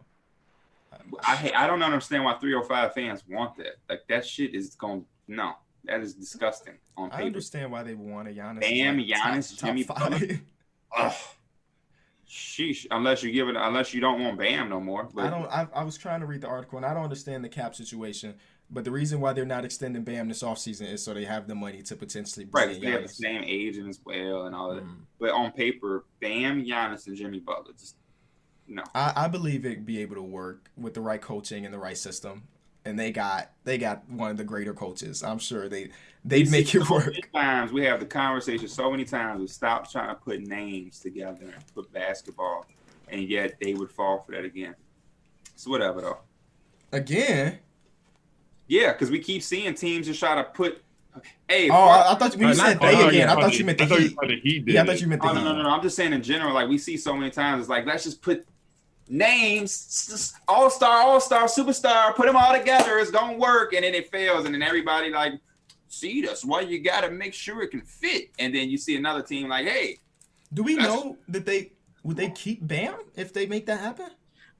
[1.26, 3.76] I hate, I don't understand why 305 fans want that.
[3.88, 5.06] Like that shit is going to.
[5.28, 5.52] no.
[5.86, 8.60] That is disgusting on I understand why they want a Giannis.
[8.60, 10.40] Bam, like, Giannis, top, Jimmy top Butler.
[10.96, 11.14] Ugh.
[12.28, 12.86] Sheesh.
[12.90, 15.08] Unless you give it, unless you don't want Bam no more.
[15.14, 15.46] But I don't.
[15.46, 18.34] I, I was trying to read the article, and I don't understand the cap situation.
[18.68, 21.54] But the reason why they're not extending Bam this offseason is so they have the
[21.54, 24.74] money to potentially bring right, they have the same age and as well and all
[24.74, 24.82] that.
[24.82, 24.96] Mm.
[25.20, 27.74] But on paper, Bam, Giannis, and Jimmy Butler.
[27.78, 27.94] Just
[28.66, 28.82] no.
[28.92, 31.96] I, I believe it'd be able to work with the right coaching and the right
[31.96, 32.42] system.
[32.86, 35.24] And they got they got one of the greater coaches.
[35.24, 35.90] I'm sure they
[36.24, 37.06] they'd make it work.
[37.06, 41.00] many Times we have the conversation so many times we stop trying to put names
[41.00, 42.64] together and put basketball,
[43.08, 44.76] and yet they would fall for that again.
[45.56, 46.18] So whatever though.
[46.92, 47.58] Again.
[48.68, 50.80] Yeah, because we keep seeing teams just try to put.
[51.48, 53.58] Hey, Oh, I, I thought when you said not- they oh, again, yeah, I thought
[53.58, 54.18] you meant the I thought you Heat.
[54.22, 55.44] the Heat Yeah, I thought you meant the Oh, no, Heat.
[55.46, 55.70] no, no, no.
[55.70, 58.22] I'm just saying in general, like we see so many times, it's like let's just
[58.22, 58.46] put
[59.08, 62.98] names, all star, all star, superstar, put them all together.
[62.98, 65.34] It's gonna work, and then it fails, and then everybody like,
[65.88, 68.30] see, that's why you gotta make sure it can fit.
[68.38, 69.98] And then you see another team like, hey,
[70.52, 74.08] Do we know that they would they keep Bam if they make that happen?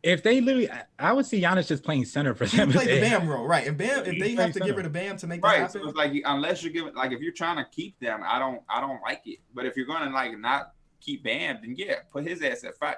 [0.03, 2.71] If they literally, I- I would see Giannis just playing center for them.
[2.71, 3.67] play if the Bam role, right?
[3.67, 4.75] If Bam, if they have to get center.
[4.77, 5.71] rid of Bam to make that right.
[5.71, 8.39] So happen, it's like unless you're giving, like, if you're trying to keep them, I
[8.39, 9.39] don't, I don't like it.
[9.55, 12.97] But if you're gonna like not keep Bam, then yeah, put his ass at five.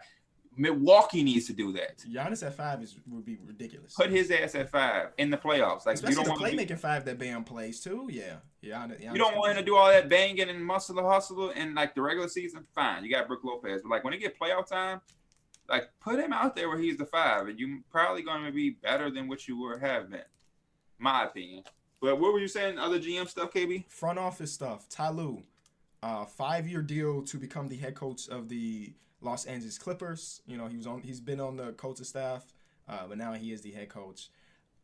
[0.59, 1.98] Milwaukee needs to do that.
[1.98, 3.94] Giannis at five is would be ridiculous.
[3.94, 5.86] Put his ass at five in the playoffs.
[5.86, 8.09] Like Especially you don't the want to playmaking five that Bam plays too.
[8.11, 8.88] Yeah, yeah.
[8.98, 12.02] You don't want him to do all that banging and muscle hustle in like the
[12.02, 12.66] regular season.
[12.74, 15.00] Fine, you got Brook Lopez, but like when it get playoff time,
[15.68, 18.70] like put him out there where he's the five, and you're probably going to be
[18.70, 20.20] better than what you were have been,
[20.98, 21.62] my opinion.
[22.00, 22.78] But what were you saying?
[22.78, 23.88] Other GM stuff, KB?
[23.88, 24.88] front office stuff.
[24.88, 25.42] Ty Lue,
[26.02, 30.43] uh, five year deal to become the head coach of the Los Angeles Clippers.
[30.47, 31.03] You know, he was on.
[31.03, 32.45] He's been on the coaching staff,
[32.89, 34.29] uh, but now he is the head coach.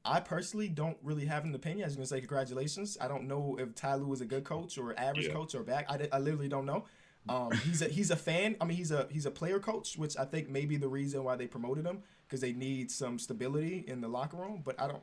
[0.05, 1.85] I personally don't really have an opinion.
[1.85, 2.99] I was gonna say congratulations.
[3.01, 5.33] I don't know if Ty Lue is a good coach or average Yeah.
[5.33, 5.87] coach or back.
[5.89, 6.85] I, I literally don't know.
[7.29, 8.57] Um, he's a he's a fan.
[8.61, 11.25] I mean, he's a he's a player coach, which I think may be the reason
[11.25, 14.61] why they promoted him because they need some stability in the locker room.
[14.65, 15.03] But I don't.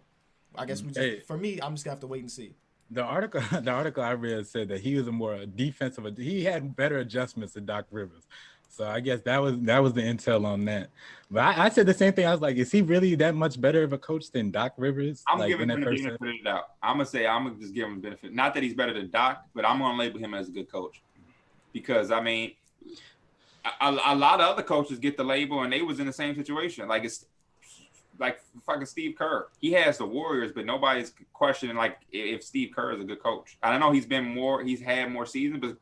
[0.55, 1.19] I guess we just, Hey.
[1.21, 2.53] for me, I'm just gonna have to wait and see.
[2.91, 6.05] The article, the article I read said that he was a more defensive.
[6.17, 8.27] He had better adjustments than Doc Rivers.
[8.71, 10.89] So I guess that was that was the intel on that.
[11.29, 12.25] But I, I said the same thing.
[12.25, 15.23] I was like, is he really that much better of a coach than Doc Rivers?
[15.27, 16.71] I'm like, giving him the benefit of the doubt.
[16.81, 18.33] I'm gonna say I'm gonna just give him the benefit.
[18.33, 21.01] Not that he's better than Doc, but I'm gonna label him as a good coach
[21.73, 22.53] because I mean,
[23.81, 26.33] a, a lot of other coaches get the label and they was in the same
[26.35, 26.87] situation.
[26.87, 27.25] Like it's
[28.19, 29.47] like fucking Steve Kerr.
[29.59, 33.57] He has the Warriors, but nobody's questioning like if Steve Kerr is a good coach.
[33.61, 35.77] I don't know he's been more, he's had more seasons, but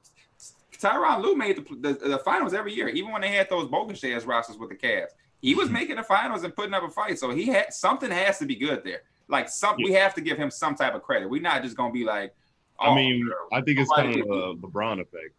[0.82, 4.04] Tyronn Lue made the, the, the finals every year, even when they had those bogus
[4.04, 5.10] ass rosters with the Cavs.
[5.42, 5.74] He was hmm.
[5.74, 8.56] making the finals and putting up a fight, so he had something has to be
[8.56, 9.02] good there.
[9.28, 11.30] Like some, we have to give him some type of credit.
[11.30, 12.34] We're not just gonna be like,
[12.80, 15.34] I oh, mean, I think it's kind of a LeBron effect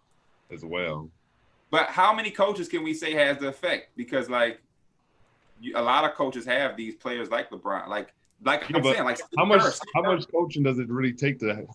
[0.53, 1.11] as well.
[1.71, 3.97] But how many coaches can we say has the effect?
[3.97, 4.61] Because like
[5.61, 8.13] you, a lot of coaches have these players like LeBron, like
[8.45, 9.63] like Yeah, I'm saying, like How much
[9.95, 11.67] how much coaching does it really take to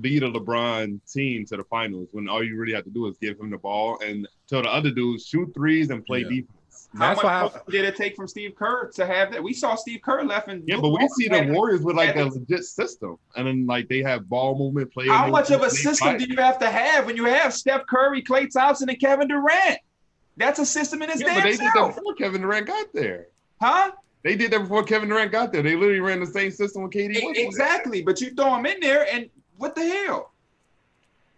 [0.00, 3.16] lead a LeBron team to the finals when all you really have to do is
[3.18, 6.28] give him the ball and tell the other dudes shoot threes and play Yeah.
[6.28, 6.48] defense?
[6.96, 9.42] How That's much why I- did it take from Steve Kerr to have that?
[9.42, 12.24] We saw Steve Kerr left and Yeah, but we see the Warriors with like a
[12.24, 15.08] legit system, and then like they have ball movement, play.
[15.08, 16.18] How much of a system fight.
[16.20, 19.78] do you have to have when you have Steph Curry, Klay Thompson, and Kevin Durant?
[20.36, 22.86] That's a system in its Yeah, but damn they did that before Kevin Durant got
[22.92, 23.26] there.
[23.60, 23.90] huh?
[24.22, 25.62] They did that before Kevin Durant got there.
[25.62, 27.24] They literally ran the same system with KD.
[27.24, 27.44] Was there.
[27.46, 30.32] Exactly, but you throw them in there, and what the hell?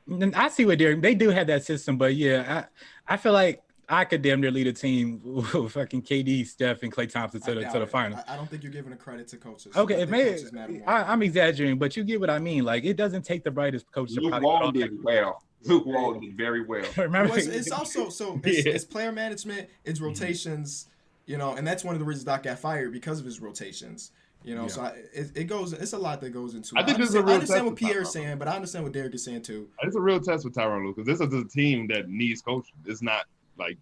[0.09, 2.65] And I see what they're they do have that system, but yeah,
[3.09, 6.83] I I feel like I could damn near lead a team with fucking KD, Steph,
[6.83, 7.89] and Klay Thompson to the to the it.
[7.89, 8.19] final.
[8.27, 9.77] I, I don't think you're giving a credit to coaches.
[9.77, 10.89] Okay, I it think may, coaches matter more.
[10.89, 12.65] I, I'm exaggerating, but you get what I mean.
[12.65, 15.43] Like it doesn't take the brightest coach to Luke probably Walton did well.
[15.65, 16.85] Luke Walton did very well.
[16.97, 17.31] remember.
[17.31, 18.73] Well, it's, it's also so it's, Yeah.
[18.73, 20.09] it's player management, it's mm-hmm.
[20.09, 20.87] rotations,
[21.27, 24.13] you know, and that's one of the reasons Doc got fired because of his rotations.
[24.47, 24.69] You know, Yeah.
[24.69, 25.73] so I, it, it goes.
[25.73, 26.77] It's a lot that goes into.
[26.77, 26.87] I it.
[26.87, 28.93] think this is a understand, I understand what with Pierre's saying, but I understand what
[28.93, 29.69] Derek is saying too.
[29.83, 32.43] Uh, it's a real test with Tyronn Lue because this is a team that needs
[32.43, 32.77] coaching.
[32.87, 33.25] It's not
[33.59, 33.77] like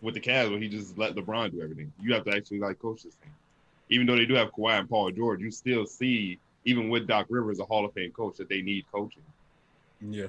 [0.00, 1.92] with the Cavs where he just let LeBron do everything.
[2.00, 3.30] You have to actually like coach this thing.
[3.90, 7.26] Even though they do have Kawhi and Paul George, you still see even with Doc
[7.28, 9.22] Rivers, a Hall of Fame coach, that they need coaching.
[10.00, 10.26] Yeah,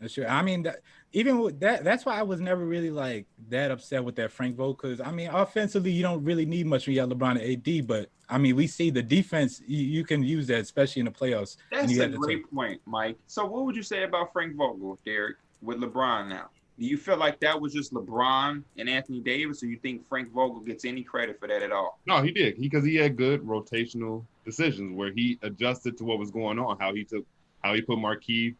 [0.00, 0.26] that's true.
[0.26, 0.80] I mean, that,
[1.12, 4.56] even with that, that's why I was never really like that upset with that Frank
[4.56, 4.74] Vogel.
[4.74, 7.86] Because I mean, offensively, you don't really need much when you have LeBron and AD.
[7.86, 9.60] But I mean, we see the defense.
[9.66, 11.56] You, you can use that, especially in the playoffs.
[11.72, 13.18] and That's you a have to great point, Mike.
[13.26, 16.50] So, what would you say about Frank Vogel, Derek, with LeBron now?
[16.78, 20.32] Do you feel like that was just LeBron and Anthony Davis, or you think Frank
[20.32, 22.00] Vogel gets any credit for that at all?
[22.06, 22.58] No, he did.
[22.58, 26.78] Because he, he had good rotational decisions where he adjusted to what was going on.
[26.78, 27.26] How he took,
[27.62, 28.54] how he put Markieff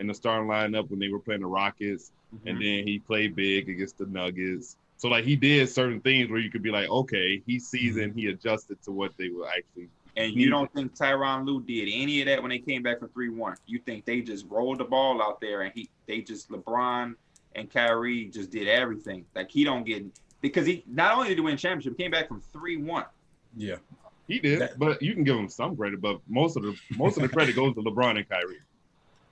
[0.00, 2.46] in the starting lineup when they were playing the Rockets, Mm-hmm.
[2.46, 4.76] and then he played big against the Nuggets.
[4.98, 8.14] So like he did certain things where you could be like, okay, he sees and
[8.14, 9.88] he adjusted to what they were actually.
[10.16, 13.08] And you don't think Tyronn Lue did any of that when they came back from
[13.08, 13.56] three one?
[13.66, 17.16] You think they just rolled the ball out there and he they just LeBron
[17.56, 19.24] and Kyrie just did everything?
[19.34, 20.04] Like he don't get
[20.40, 23.06] because he not only did he win championship, he came back from three one.
[23.56, 23.76] Yeah.
[24.28, 26.00] He did, That- but you can give him some credit.
[26.00, 28.60] But most of the most of the credit goes to LeBron and Kyrie.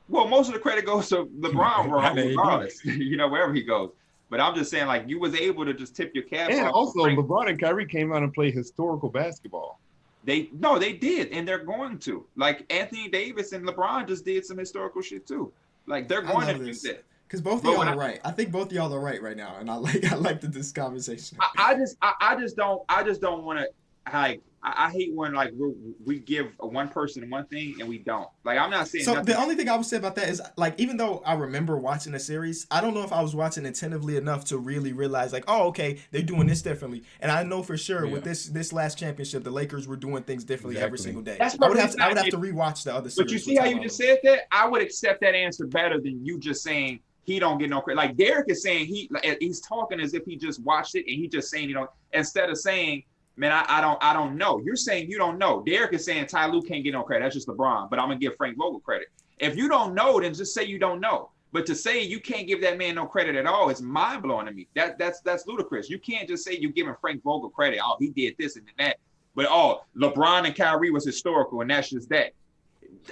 [0.09, 2.85] Well, most of the credit goes to LeBron, How they do regardless.
[2.85, 3.91] you know wherever he goes.
[4.31, 6.51] But I'm just saying, like you was able to just tip your cap.
[6.51, 9.81] And also, Frank LeBron and Kyrie came out and played historical basketball.
[10.25, 12.27] They no, they did, and they're going to.
[12.37, 15.53] Like Anthony Davis and LeBron just did some historical shit too.
[15.87, 16.83] Like they're going to love do this.
[16.83, 17.05] that.
[17.27, 18.21] Because both of y'all are I- right.
[18.25, 20.49] I think both of y'all are right right now, and I like I like the,
[20.49, 21.39] this conversation.
[21.41, 23.69] I, I just, I, I just don't, I just don't want to.
[24.13, 25.73] Like, I, I hate when like we
[26.05, 28.29] we give one person one thing and we don't.
[28.45, 29.05] Like, I'm not saying.
[29.05, 29.27] So nothing.
[29.27, 32.13] the only thing I would say about that is like even though I remember watching
[32.13, 35.45] the series, I don't know if I was watching attentively enough to really realize like,
[35.49, 37.05] oh, okay, they're doing this differently.
[37.21, 40.45] And I know for sure with this this last championship, the Lakers were doing things
[40.45, 41.37] differently every single day.
[41.39, 43.33] That's I would I'm have to, I would have to rewatch the other Series But
[43.33, 44.43] you see how you just said that?
[44.53, 47.99] I would accept that answer better than you just saying he don't get no credit.
[47.99, 51.17] Like Derek is saying he like, he's talking as if he just watched it and
[51.17, 53.05] he just saying you know instead of saying
[53.39, 54.61] man I, I don't I don't know.
[54.65, 55.63] You're saying you don't know.
[55.63, 57.25] Derek is saying Ty Lue can't get no credit.
[57.25, 57.89] That's just LeBron.
[57.91, 59.09] But I'm gonna give Frank Vogel credit.
[59.39, 61.31] If you don't know, then just say you don't know.
[61.51, 64.47] But to say you can't give that man no credit at all is mind blowing
[64.47, 64.69] to me.
[64.75, 65.89] That that's that's ludicrous.
[65.89, 67.81] You can't just say you're giving Frank Vogel credit.
[67.83, 68.99] Oh, he did this and that.
[69.35, 72.33] But oh, LeBron and Kyrie was historical, and that's just that.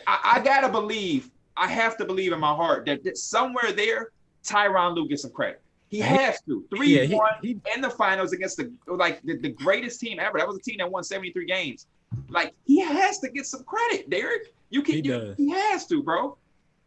[0.07, 4.11] I, I gotta believe, I have to believe in my heart that, that somewhere there,
[4.45, 5.63] Tyronn Lue gets some credit.
[5.89, 6.65] He has to.
[6.75, 10.19] Three Yeah, he- one he- in the finals against the like the, the greatest team
[10.19, 10.39] ever.
[10.39, 11.87] That was a team that won 73 games.
[12.29, 14.53] Like he has to get some credit, Derek.
[14.71, 15.37] You can He you, does.
[15.37, 16.37] he has to, bro.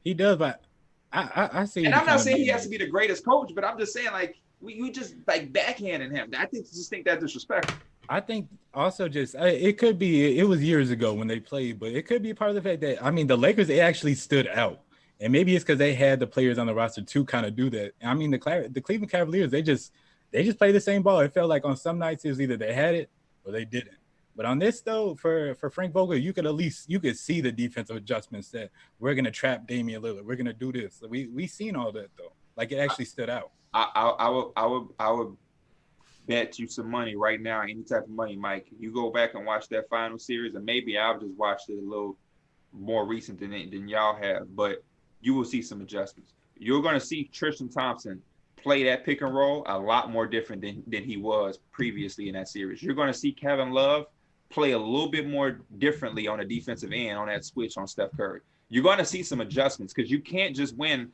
[0.04, 0.64] He does, but
[1.14, 1.22] I
[1.54, 3.64] I, I see And I'm not saying he has to be the greatest coach, but
[3.64, 6.32] I'm just saying like we, we just like backhanding him.
[6.38, 7.78] I think just think that disrespectful.
[8.10, 11.80] I think also just uh, it could be it was years ago when they played,
[11.80, 14.16] but it could be part of the fact that I mean the Lakers they actually
[14.16, 14.82] stood out,
[15.20, 17.70] and maybe it's because they had the players on the roster to kind of do
[17.72, 17.94] that.
[18.04, 19.92] I mean the the Cleveland Cavaliers they just
[20.32, 21.20] they just played the same ball.
[21.20, 23.10] It felt like on some nights it was either they had it
[23.44, 23.98] or they didn't.
[24.36, 27.42] But on this though, for for Frank Vogel, you could at least you could see
[27.42, 30.24] the defensive adjustments that we're gonna trap Damian Lillard.
[30.24, 31.02] We're gonna do this.
[31.08, 32.32] We we seen all that though.
[32.56, 33.52] Like it actually stood out.
[33.74, 35.36] I, I, I would I would I would
[36.26, 38.68] bet you some money right now, any type of money, Mike.
[38.80, 41.82] You go back and watch that final series, and maybe I've just watched it a
[41.82, 42.18] little
[42.72, 44.84] more recent than than y'all have, but
[45.22, 46.34] you will see some adjustments.
[46.58, 48.22] You're gonna see Tristan Thompson
[48.56, 52.36] play that pick and roll a lot more different than than he was previously in
[52.36, 52.84] that series.
[52.84, 54.08] You're gonna see Kevin Love
[54.50, 58.12] play a little bit more differently on the defensive end on that switch on Steph
[58.18, 58.42] Curry.
[58.70, 61.12] You're gonna see some adjustments because you can't just win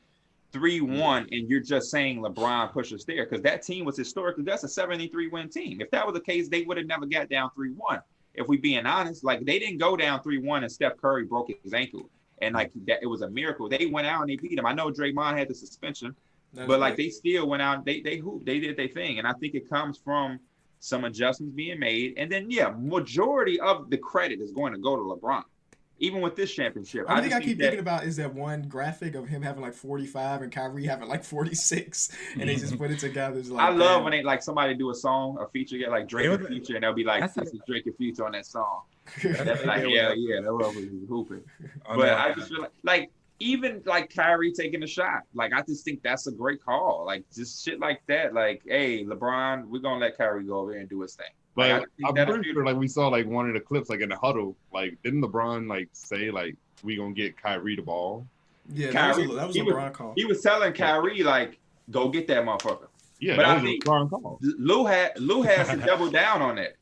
[0.51, 4.43] three one and you're just saying LeBron pushed us there because that team was historically
[4.43, 5.81] that's a 73 win team.
[5.81, 8.01] If that was the case, they would have never got down three one.
[8.33, 11.51] If we being honest, like they didn't go down three one and Steph Curry broke
[11.63, 12.09] his ankle
[12.41, 13.69] and like that it was a miracle.
[13.69, 14.65] They went out and they beat him.
[14.65, 16.15] I know Draymond had the suspension,
[16.53, 17.05] That's but like great.
[17.05, 17.85] they still went out.
[17.85, 18.45] They they hooped.
[18.45, 20.39] They did their thing, and I think it comes from
[20.79, 22.13] some adjustments being made.
[22.17, 25.43] And then yeah, majority of the credit is going to go to LeBron,
[25.99, 27.05] even with this championship.
[27.07, 29.61] I, thing just I keep that- thinking about is that one graphic of him having
[29.61, 33.39] like 45 and Kyrie having like 46, and they just put it together.
[33.39, 34.03] It's like, I love damn.
[34.03, 36.75] when they like somebody do a song, a feature, get like Drake It and Future,
[36.75, 38.81] and they'll be like, That's "This is Drake and Future on that song."
[39.23, 40.75] That's like, "Yeah, yeah, that was
[41.07, 41.43] hooping."
[41.85, 45.53] on But that- I just feel like, like even like Kyrie taking a shot, like
[45.53, 47.03] I just think that's a great call.
[47.05, 48.33] Like just shit like that.
[48.33, 51.25] Like, hey, LeBron, we're gonna let Kyrie go over there and do his thing.
[51.57, 54.01] Like, I Like I'm pretty sure, like we saw like one of the clips, like
[54.01, 58.25] in the huddle, like didn't LeBron like say like we gonna get Kyrie the ball?
[58.73, 60.13] Yeah, that was a, Kyrie- that was he a was- LeBron call.
[60.15, 61.59] He was telling Kyrie like,
[61.91, 62.87] go get that motherfucker.
[63.19, 64.39] Yeah, But that I was a think- LeBron call.
[64.41, 66.75] Lue had Lue has to double down on that.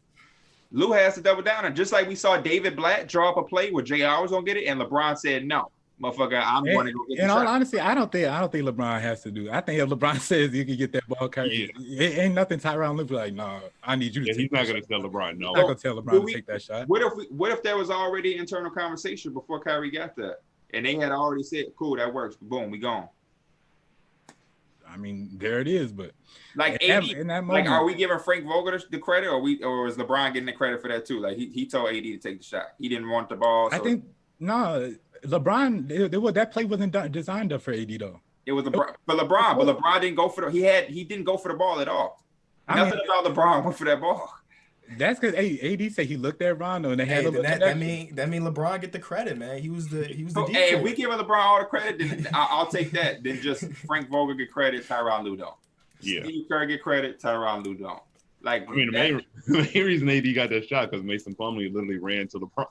[0.74, 3.44] Lue has to double down And just like we saw David Blatt draw up a
[3.44, 5.70] play where JR was gonna get it, and LeBron said no,
[6.02, 8.40] motherfucker, I'm In, going to go get the in all honesty, I don't think I
[8.40, 9.48] don't think LeBron has to do.
[9.48, 9.52] it.
[9.54, 12.60] I think if LeBron says you can get that ball, Kyrie, it ain't nothing.
[12.60, 14.28] Tyronn Lue be like, no, I need you to.
[14.28, 15.50] Yeah, take he's not gonna tell LeBron no.
[15.50, 16.88] He's not gonna tell LeBron to we- take that shot.
[16.88, 20.38] What if we, what if there was already internal conversation before Kyrie got there,
[20.74, 23.08] and they had already said, "Cool, that works." Boom, we gone.
[24.94, 25.92] I mean, there it is.
[25.92, 26.12] But
[26.56, 29.40] Like in that, in that like are we giving Frank Vogel the- the credit, or
[29.40, 31.20] we, or is LeBron getting the credit for that too?
[31.20, 32.68] Like he, he told AD to take the shot.
[32.80, 33.70] He didn't want the ball.
[33.72, 34.04] I think
[34.40, 34.94] no,
[35.26, 35.90] LeBron.
[35.90, 38.20] It, it that play wasn't done, designed up for AD though.
[38.46, 40.52] It was LeBron, but LeBron, but LeBron didn't go for the.
[40.52, 42.24] He had he didn't go for the ball at all.
[42.68, 44.34] I Nothing mean- about LeBron went for that ball.
[44.98, 47.60] That's because AD said he looked at Rondo and they had a then little that,
[47.62, 49.60] that mean that mean LeBron get the credit, man.
[49.60, 51.98] He was the he was the So, hey, if we give LeBron all the credit,
[52.00, 53.24] then I- I'll take that.
[53.24, 55.56] Then just Frank Vogel get credit, Tyronn Lue don't.
[56.02, 56.24] Yeah.
[56.24, 58.02] Steve Kerr get credit, Tyronn Lue don't.
[58.42, 61.74] Like I mean, the main, the main reason AD got that shot because Mason Plumlee
[61.74, 62.68] literally ran to LeBron.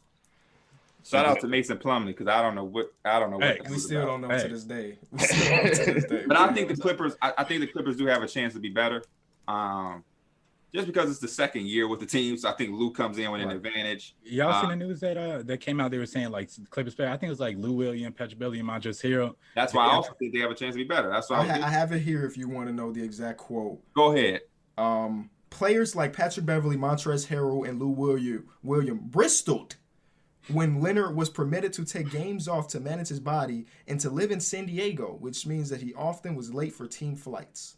[1.04, 3.58] shout out to Mason Plumlee because I don't know what I don't know what Hey,
[3.62, 4.06] that we still about.
[4.08, 4.42] don't know Hey.
[4.42, 4.98] to this day.
[5.10, 6.24] We still don't know to this day.
[6.28, 8.60] But I think the Clippers, I, I think the Clippers do have a chance to
[8.60, 9.02] be better.
[9.48, 10.04] Um,
[10.74, 13.30] just because it's the second year with the team, so I think Lue comes in
[13.30, 13.56] with an Right.
[13.56, 14.14] advantage.
[14.24, 15.90] Y'all Uh, seen the news that uh that came out?
[15.90, 17.08] They were saying like Clippers player.
[17.08, 19.34] I think it was like Lou Williams, Patrick Beverley, and Montrezl Harrell.
[19.54, 21.10] That's why I also think they have a chance to be better.
[21.10, 23.02] That's why I, I'm ha- I have it here if you want to know the
[23.02, 23.80] exact quote.
[23.94, 24.40] go ahead.
[24.78, 29.76] Um, players like Patrick Beverley, Montrezl Harrell, and Lou William, William bristled
[30.48, 34.30] when Leonard was permitted to take games off to manage his body and to live
[34.32, 37.76] in San Diego, which means that he often was late for team flights.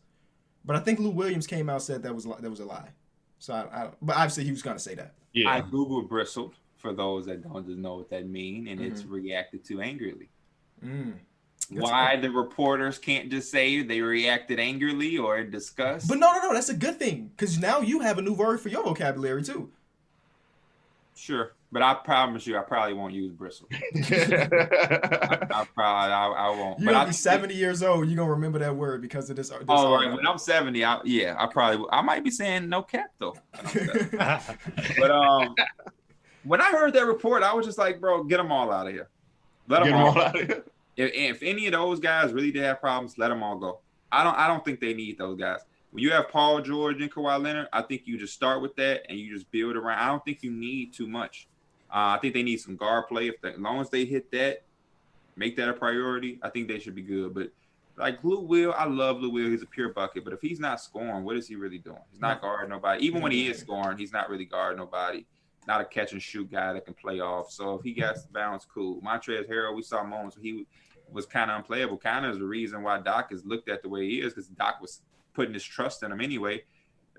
[0.64, 2.88] But I think Lou Williams came out and said that was that was a lie.
[3.38, 5.14] So I, I but obviously he was gonna say that.
[5.32, 9.04] Yeah, I googled bristled for those that don't just know what that mean, and it's
[9.04, 10.28] reacted to angrily.
[10.84, 11.14] Mm.
[11.70, 16.08] That's Why the reporters can't just say they reacted angrily or disgust?
[16.08, 18.60] But no, no, no, that's a good thing because now you have a new word
[18.60, 19.70] for your vocabulary too.
[21.16, 23.66] sure, but I promise you, I probably won't use bristle.
[23.94, 26.78] I probably I, I won't.
[26.78, 28.06] You're but gonna I be think- 70 years old.
[28.08, 29.48] You're gonna remember that word because of this.
[29.48, 30.08] this Oh, right.
[30.14, 31.84] When I'm 70, I, yeah, I probably.
[31.90, 33.34] I might be saying no cap though.
[33.72, 35.00] when I'm 70.
[35.00, 35.54] but um,
[36.44, 38.92] when I heard that report, I was just like, bro, get them all out of
[38.92, 39.08] here.
[39.66, 40.12] Let Get them them all.
[40.16, 40.64] all out of here.
[40.96, 43.80] If, if any of those guys really did have problems, let them all go.
[44.12, 44.36] I don't.
[44.38, 45.58] I don't think they need those guys.
[45.90, 49.02] When you have Paul George and Kawhi Leonard, I think you just start with that
[49.08, 49.98] and you just build around.
[49.98, 51.48] I don't think you need too much.
[51.94, 53.28] Uh, I think they need some guard play.
[53.28, 54.64] If they, as long as they hit that,
[55.36, 56.40] make that a priority.
[56.42, 57.32] I think they should be good.
[57.32, 57.50] But
[57.96, 59.48] like Lou Will, I love Lou Will.
[59.48, 60.24] He's a pure bucket.
[60.24, 62.00] But if he's not scoring, what is he really doing?
[62.10, 63.04] He's not guarding nobody.
[63.06, 65.24] Even when he is scoring, he's not really guarding nobody.
[65.68, 67.52] Not a catch and shoot guy that can play off.
[67.52, 69.00] So if he gets the balance, cool.
[69.00, 70.66] Montrezl Harrell, we saw moments where he
[71.12, 71.96] was kind of unplayable.
[71.96, 74.48] Kind of is the reason why Doc is looked at the way he is because
[74.48, 75.00] Doc was
[75.32, 76.64] putting his trust in him anyway.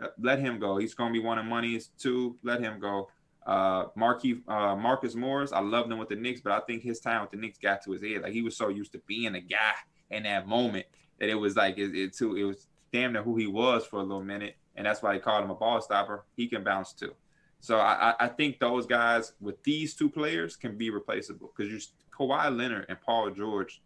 [0.02, 0.76] Uh, let him go.
[0.78, 2.36] He's going to be one of money's too.
[2.44, 3.10] Let him go.
[3.46, 7.00] Uh, Marquis, uh, Marcus Morris, I loved him with the Knicks, but I think his
[7.00, 8.24] time with the Knicks got to his head.
[8.24, 9.74] Like he was so used to being a guy
[10.10, 10.86] in that moment
[11.20, 12.36] that it was like it, it too.
[12.36, 15.20] It was damn near who he was for a little minute, and that's why they
[15.20, 16.26] called him a ball stopper.
[16.36, 17.14] He can bounce too.
[17.60, 21.72] So I, I- I think those guys with these two players can be replaceable because
[21.72, 21.80] you
[22.18, 23.82] Kawhi Leonard and Paul George,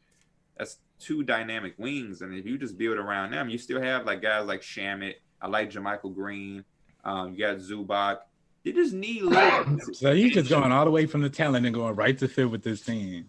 [0.57, 4.21] that's two dynamic wings, and if you just build around them, you still have like
[4.21, 5.15] guys like Shamet.
[5.41, 6.63] I like JaMychal Green.
[7.03, 8.19] Um, you got Zubac.
[8.69, 9.77] They just need little.
[9.93, 12.49] So you just going all the way from the talent and going right to fit
[12.49, 13.25] with this team.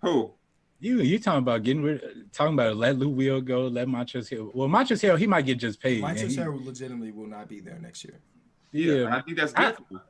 [0.00, 0.32] Who?
[0.80, 4.50] You you talking about getting rid, talking about let Lou Will go, let Montrezl Hill.
[4.54, 6.02] Well, Montrezl Hill he might get just paid.
[6.02, 8.18] and Montrezl he- Harrell legitimately will not be there next year.
[8.72, 9.64] Yeah, yeah, I think that's good.
[9.64, 10.02] I- for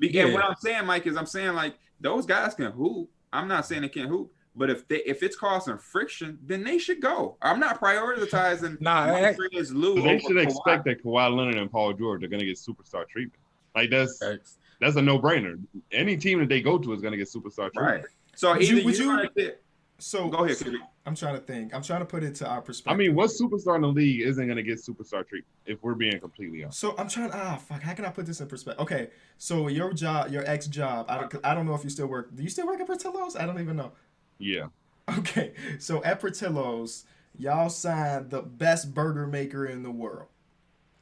[0.00, 0.32] Yeah.
[0.32, 3.10] What I'm saying, Mike, is I'm saying like those guys can hoop.
[3.32, 6.78] I'm not saying they can't hoop, but if they if it's causing friction, then they
[6.78, 7.36] should go.
[7.42, 8.80] I'm not prioritizing.
[8.80, 10.42] Nah, I- Montrezl Lou they should Kawhi.
[10.44, 13.42] expect that Kawhi Leonard and Paul George are going to get superstar treatment.
[13.76, 14.56] Like that's Facts.
[14.80, 15.62] that's a no brainer.
[15.92, 17.76] Any team that they go to is going to get superstar treatment.
[17.76, 18.04] Right.
[18.34, 19.52] So Would either you- would you, you-
[19.98, 20.56] So go ahead.
[20.56, 20.70] so
[21.06, 21.74] I'm trying to think.
[21.74, 22.92] I'm trying to put it to our perspective.
[22.94, 25.46] I mean, what superstar in the league isn't going to get superstar treatment?
[25.66, 27.30] If we're being completely honest, So I'm trying.
[27.32, 27.82] Ah, fuck.
[27.82, 28.82] How can I put this in perspective?
[28.82, 31.06] Okay, so your job, your ex job.
[31.08, 31.34] I don't.
[31.44, 32.34] I don't know if you still work.
[32.34, 33.36] Do you still work at Portillo's?
[33.36, 33.92] I don't even know.
[34.38, 34.66] yeah.
[35.18, 37.04] Okay, so at Portillo's,
[37.38, 40.26] y'all signed the best burger maker in the world.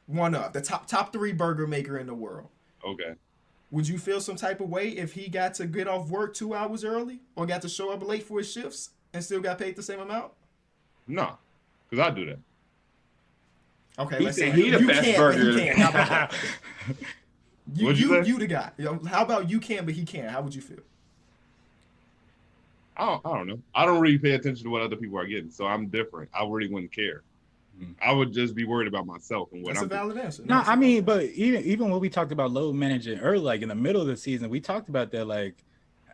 [0.05, 2.49] One of the top top three burger maker in the world.
[2.85, 3.13] Okay.
[3.71, 6.53] Would you feel some type of way if he got to get off work two
[6.53, 9.75] hours early, or got to show up late for his shifts and still got paid
[9.75, 10.31] the same amount?
[11.07, 11.37] No,
[11.89, 12.39] because I do that.
[13.97, 15.51] Okay, He let's said say he the you best burger.
[15.57, 15.77] he can.
[15.77, 16.33] How about that?
[17.73, 18.69] You, What'd you you, you the guy.
[19.09, 20.29] How about you can, but he can't?
[20.29, 20.81] How would you feel?
[22.95, 23.59] I don't, I don't know.
[23.73, 26.29] I don't really pay attention to what other people are getting, so I'm different.
[26.31, 27.23] I really wouldn't care.
[28.01, 29.89] I would just be worried about myself and what That's a I'm.
[29.89, 29.99] doing.
[30.15, 30.43] valid answer.
[30.45, 33.43] No, it's a I mean, but even even when we talked about load managing early,
[33.43, 35.25] like in the middle of the season, we talked about that.
[35.25, 35.63] Like,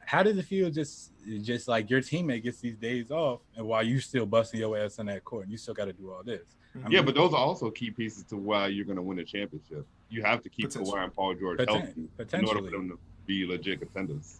[0.06, 3.84] how does it feel just just like your teammate gets these days off, and while
[3.84, 6.24] you still busting your ass on that court, and you still got to do all
[6.24, 6.42] this.
[6.76, 6.80] I.
[6.90, 9.24] Yeah, mean, but those are also key pieces to why you're going to win a
[9.24, 9.86] championship.
[10.10, 10.98] You have to keep Potentially.
[11.00, 14.40] Kawhi and Paul George Poten- healthy in order for them to be legit contenders.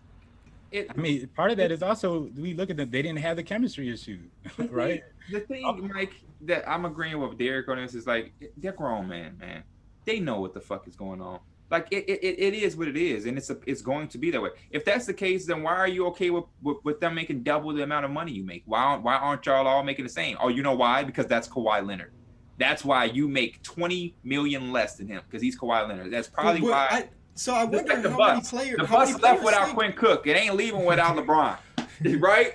[0.72, 3.36] It, I mean, part of that is also we look at them; they didn't have
[3.36, 4.20] the chemistry issue,
[4.70, 5.04] right?
[5.30, 5.74] The thing, Oh.
[5.76, 9.64] Mike, that I'm agreeing with Derek on this is like they're grown man, man.
[10.06, 11.40] They know what the fuck is going on.
[11.70, 14.32] Like it, it, it is what it is, and it's a, it's going to be
[14.32, 14.50] that way.
[14.72, 17.74] If that's the case, then why are you okay with, with, with them making double
[17.74, 18.64] the amount of money you make?
[18.66, 20.38] Why why aren't y'all all making the same?
[20.42, 21.04] Oh, you know why?
[21.04, 22.12] Because that's Kawhi Leonard.
[22.58, 26.12] That's why you make twenty million less than him because he's Kawhi Leonard.
[26.12, 26.88] That's probably But why.
[26.92, 28.54] I, so I wonder like how bus.
[28.54, 28.78] many players.
[28.78, 30.28] the bus left without think- Quinn Cook.
[30.28, 31.58] It ain't leaving without LeBron,
[32.22, 32.54] right?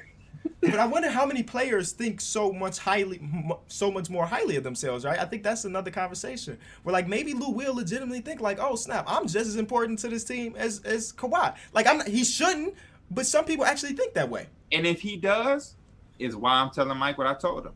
[0.60, 3.20] But I wonder how many players think so much highly,
[3.68, 5.18] so much more highly of themselves, right?
[5.18, 6.58] I think that's another conversation.
[6.82, 10.08] Where like maybe Lou will legitimately think like, oh snap, I'm just as important to
[10.08, 11.54] this team as as Kawhi.
[11.72, 12.74] Like I'm, not, he shouldn't,
[13.10, 14.46] but some people actually think that way.
[14.72, 15.74] And if he does,
[16.18, 17.72] is why I'm telling Mike what I told him.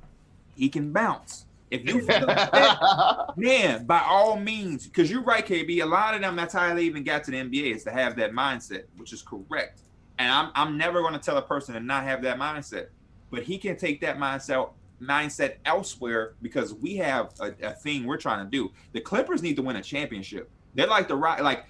[0.57, 1.44] He can bounce.
[1.71, 5.83] If you feel like that, man, by all means, because you're right, KB.
[5.83, 8.16] A lot of them, that's how they even got to the NBA is to have
[8.16, 9.83] that mindset, which is correct.
[10.18, 12.87] And I'm I'm never going to tell a person to not have that mindset,
[13.31, 18.18] but he can take that mindset mindset elsewhere because we have a, a thing we're
[18.18, 18.71] trying to do.
[18.93, 20.51] The Clippers need to win a championship.
[20.75, 21.64] They're like the right, like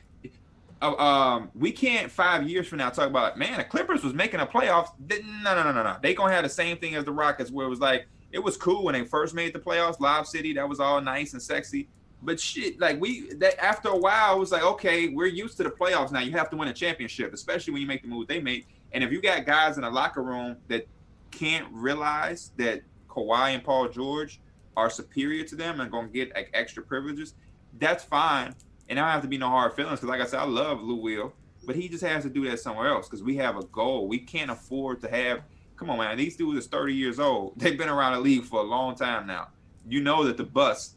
[0.83, 4.41] uh, um, we can't five years from now talk about man, the Clippers was making
[4.41, 4.89] a playoffs.
[5.07, 5.97] They- No, no, no, no, no.
[6.03, 8.57] They gonna have the same thing as the Rockets, where it was like it was
[8.57, 11.89] cool when they first made the playoffs, Lob City, that was all nice and sexy.
[12.23, 15.63] But shit, like we that after a while, it was like, okay, we're used to
[15.63, 16.21] the playoffs now.
[16.21, 18.67] You have to win a championship, especially when you make the move they made.
[18.93, 20.87] And if you got guys in the locker room that
[21.31, 24.41] can't realize that Kawhi and Paul George
[24.77, 27.35] are superior to them and gonna get like extra privileges,
[27.79, 28.55] that's fine.
[28.89, 30.83] And I don't have to be no hard feelings because, like I said, I love
[30.83, 31.33] Lou Will,
[31.65, 34.09] but he just has to do that somewhere else because we have a goal.
[34.09, 35.43] We can't afford to have.
[35.81, 36.19] Come on, man.
[36.19, 37.55] These dudes are 30 years old.
[37.57, 39.49] They've been around the league for a long time now.
[39.89, 40.95] You know that the bus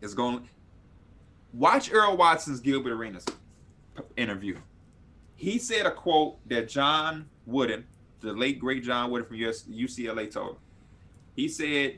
[0.00, 0.48] is going.
[1.52, 3.26] Watch Earl Watson's Gilbert Arenas
[4.16, 4.56] interview.
[5.34, 7.84] He said a quote that John Wooden,
[8.20, 10.56] the late great John Wooden from US, UCLA, told him.
[11.34, 11.96] He said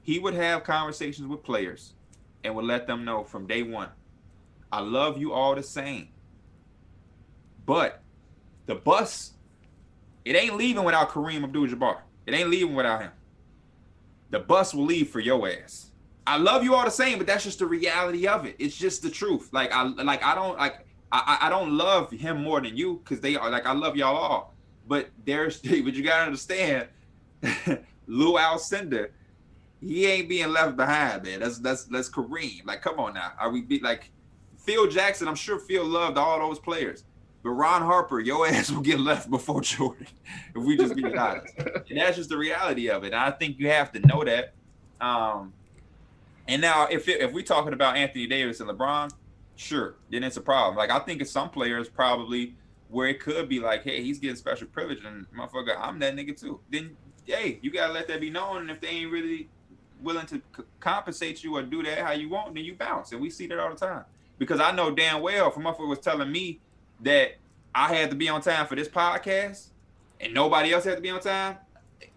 [0.00, 1.92] he would have conversations with players
[2.42, 3.90] and would let them know from day one,
[4.72, 6.08] I love you all the same.
[7.66, 8.00] But
[8.64, 9.34] the bus,
[10.24, 11.98] it ain't leaving without Kareem Abdul-Jabbar.
[12.26, 13.10] It ain't leaving without him.
[14.30, 15.90] The bus will leave for your ass.
[16.26, 18.56] I love you all the same, but that's just the reality of it.
[18.58, 19.50] It's just the truth.
[19.52, 23.20] Like I like I don't like I I don't love him more than you because
[23.20, 24.54] they are like I love y'all all.
[24.86, 26.88] But there's but you gotta understand,
[28.06, 29.10] Lew Alcindor,
[29.80, 31.40] he ain't being left behind, man.
[31.40, 32.64] That's that's that's Kareem.
[32.64, 33.32] Like, come on now.
[33.38, 34.10] Are we be like
[34.56, 35.26] Phil Jackson?
[35.26, 37.04] I'm sure Phil loved all those players.
[37.42, 40.06] But Ron Harper, your ass will get left before Jordan,
[40.54, 41.54] if we just be honest.
[41.90, 43.08] And that's just the reality of it.
[43.08, 44.54] And I think you have to know that.
[45.00, 45.52] Um,
[46.48, 49.10] and now, if it, if we're talking about Anthony Davis and LeBron,
[49.56, 50.76] sure, then it's a problem.
[50.76, 52.54] Like I think it's some players probably
[52.88, 56.38] where it could be like, hey, he's getting special privilege, and motherfucker, I'm that nigga
[56.38, 56.60] too.
[56.70, 58.58] Then, hey, you gotta let that be known.
[58.58, 59.48] And if they ain't really
[60.02, 63.12] willing to c- compensate you or do that how you want, then you bounce.
[63.12, 64.04] And we see that all the time.
[64.38, 66.60] Because I know damn well, if a motherfucker was telling me
[67.02, 67.32] that
[67.74, 69.66] I had to be on time for this podcast,
[70.20, 71.56] and nobody else had to be on time,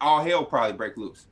[0.01, 1.25] all hell probably break loose.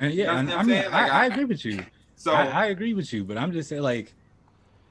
[0.00, 0.78] And yeah, You know I mean.
[0.78, 1.84] I, Like, I I- agree with you.
[2.20, 4.12] So I, I agree with you, but I'm just saying, like,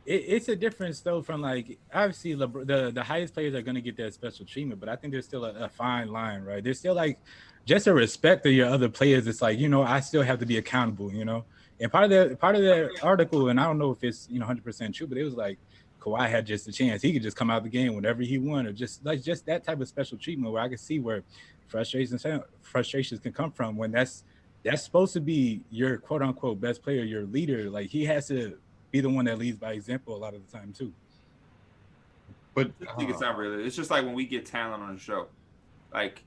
[0.05, 1.21] it, it's a difference though.
[1.21, 4.79] From like, obviously, LeBron, the the highest players are going to get that special treatment,
[4.79, 6.63] but I think there's still a, a fine line, right?
[6.63, 7.19] There's still like
[7.65, 9.27] just a respect of your other players.
[9.27, 11.43] It's like you know, I still have to be accountable, you know.
[11.81, 14.39] And part of that part of that article, and I don't know if it's you
[14.39, 15.59] know 100 percent true, but it was like
[15.99, 17.01] Kawhi had just a chance.
[17.01, 19.81] He could just come out the game whenever he wanted, just like just that type
[19.81, 21.23] of special treatment where I could see where
[21.67, 22.25] frustrations
[22.61, 24.23] frustrations can come from when that's
[24.63, 27.69] that's supposed to be your quote unquote best player, your leader.
[27.69, 28.57] Like he has to
[28.91, 30.93] be the one that leads by example a lot of the time too.
[32.53, 33.39] But I think it's not uh-huh.
[33.39, 33.63] really.
[33.65, 35.27] It's just like when we get talent on the show,
[35.93, 36.23] like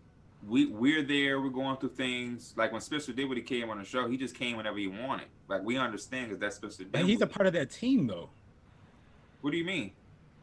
[0.48, 2.54] we we're there, we're going through things.
[2.56, 4.86] Like when Spencer did what he came on the show, he just came whenever he
[4.86, 5.26] wanted.
[5.48, 7.12] Like we understand because that's Spencer And Dinwiddie.
[7.12, 8.30] he's a part of that team though.
[9.40, 9.92] What do you mean?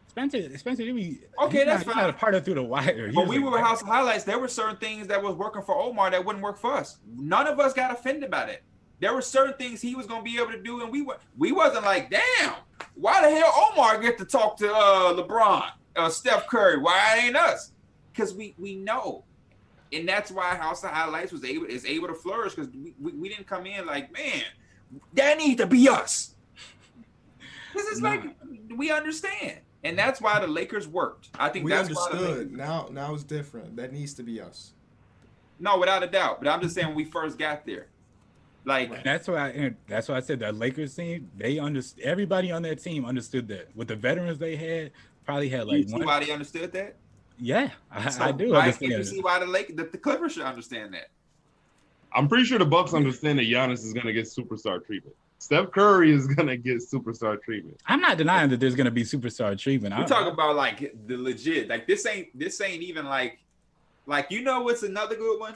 [0.08, 0.84] Spencer, Spencer.
[0.84, 2.04] Okay, that's not, fine.
[2.04, 3.10] not a part of through the wire.
[3.10, 4.24] He But we a- were House of Highlights.
[4.24, 6.98] There were certain things that was working for Omar that wouldn't work for us.
[7.16, 8.62] None of us got offended by that.
[9.00, 11.52] There were certain things he was gonna be able to do, and we were we
[11.52, 12.54] wasn't like, damn,
[12.96, 16.80] why the hell Omar get to talk to uh, LeBron, uh, Steph Curry?
[16.80, 17.74] Why ain't us?
[18.12, 19.24] Because we we know,
[19.94, 23.12] and that's why House of Highlights was able is able to flourish because we, we,
[23.12, 24.42] we didn't come in like, man,
[25.14, 26.34] that need to be us.
[27.78, 28.10] Because it's Nah.
[28.10, 28.24] like
[28.76, 31.30] we understand, and that's why the Lakers worked.
[31.40, 32.58] I think We that's why the Lakers- understood.
[32.58, 33.76] Now, now it's different.
[33.76, 34.74] That needs to be us.
[35.60, 36.42] No, without a doubt.
[36.42, 37.88] But I'm just saying when we first got there.
[38.66, 39.04] Like Right.
[39.04, 39.50] That's why.
[39.50, 41.30] And that's why I said that Lakers team.
[41.38, 42.04] They understood.
[42.04, 43.70] Everybody on that team understood that.
[43.76, 44.92] With the veterans they had,
[45.26, 46.02] probably had like one.
[46.02, 46.96] anybody understood that?
[47.40, 48.92] Yeah, I, So I do why understand.
[48.92, 51.10] can't you see why the Lake the, the Clippers should understand that?
[52.14, 55.16] I'm pretty sure the Bucks understand that Giannis is gonna get superstar treatment.
[55.40, 57.80] Steph Curry is gonna get superstar treatment.
[57.86, 59.96] I'm not denying that there's gonna be superstar treatment.
[59.98, 61.70] We I- talk about like the legit.
[61.70, 63.40] Like this ain't this ain't even like
[64.06, 65.56] like you know what's another good one?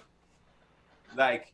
[1.16, 1.54] Like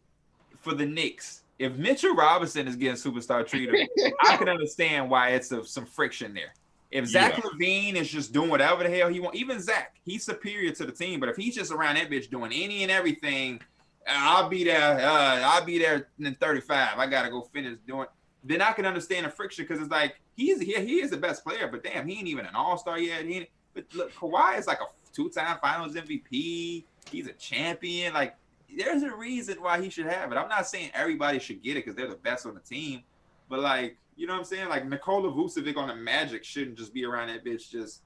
[0.62, 3.90] for the Knicks, if Mitchell Robinson is getting superstar treatment,
[4.28, 6.54] I can understand why it's a, some friction there.
[6.90, 10.72] If Zach LaVine is just doing whatever the hell he want, even Zach, he's superior
[10.72, 11.20] to the team.
[11.20, 13.60] But if he's just around that bitch doing any and everything,
[14.08, 15.00] I'll be there.
[15.00, 16.98] Uh, I'll be there in 35.
[16.98, 18.08] I gotta go finish doing.
[18.44, 21.44] Then I can understand the friction because it's like he's he, he is the best
[21.44, 23.26] player, but damn, he ain't even an all star yet.
[23.26, 26.84] He ain't, but look, Kawhi is like a two time Finals MVP.
[27.12, 28.14] He's a champion.
[28.14, 28.36] Like
[28.76, 30.36] there's a reason why he should have it.
[30.36, 33.04] I'm not saying everybody should get it because they're the best on the team,
[33.50, 34.70] but like you know what I'm saying?
[34.70, 37.70] Like Nikola Vucevic on the Magic shouldn't just be around that bitch.
[37.70, 38.02] Just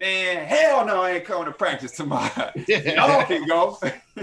[0.00, 2.52] man, hell no, I ain't coming to practice tomorrow.
[2.68, 3.78] Y'all can go,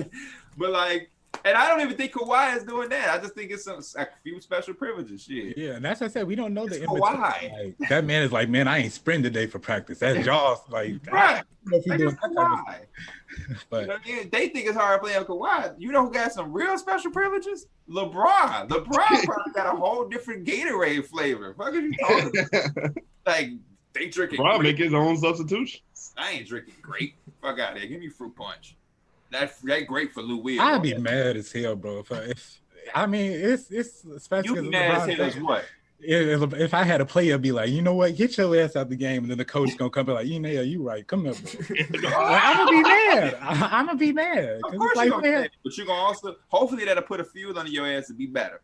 [0.57, 1.09] but like.
[1.45, 3.09] And I don't even think Kawhi is doing that.
[3.09, 5.23] I just think it's some a few special privileges.
[5.23, 5.57] Shit.
[5.57, 6.27] Yeah, and that's what I said.
[6.27, 7.01] We don't know the It's in between.
[7.01, 7.75] Kawhi.
[7.79, 9.99] Like, that man is like, man, I ain't sprint today for practice.
[9.99, 10.59] That's Jaws.
[10.69, 11.43] Like, I Right.
[11.63, 12.65] don't know if Like doing that type Kawhi.
[12.65, 15.75] stuff, You know, but they, they think it's hard playing Kawhi.
[15.77, 17.67] You know who got some real special privileges?
[17.89, 18.67] LeBron.
[18.67, 18.87] LeBron
[19.23, 21.53] probably got a whole different Gatorade flavor.
[21.53, 22.97] Fuck are you talking about?
[23.25, 23.51] Like
[23.93, 24.37] they drinking.
[24.37, 25.81] Bro, make his own substitutions.
[26.17, 27.15] I ain't drinking grape.
[27.41, 27.85] Fuck out there.
[27.85, 28.75] Give me fruit punch.
[29.31, 30.59] That that great for Lou Will.
[30.61, 31.99] I'd be mad as hell, bro.
[31.99, 32.61] If I, if,
[32.95, 35.65] I mean, it's it's especially You be 'cause mad as hell as what?
[36.01, 38.83] if, if I had a player be like, you know what, get your ass out
[38.83, 40.81] of the game, and then the coach is gonna come be like, you know, you
[40.81, 42.09] right, come here, bro.
[42.17, 43.37] I'm gonna be mad.
[43.41, 44.59] I'm gonna be mad.
[44.63, 47.25] Of course like, you're gonna man, say, but you're gonna also hopefully that'll put a
[47.25, 48.61] fuel under your ass to be better.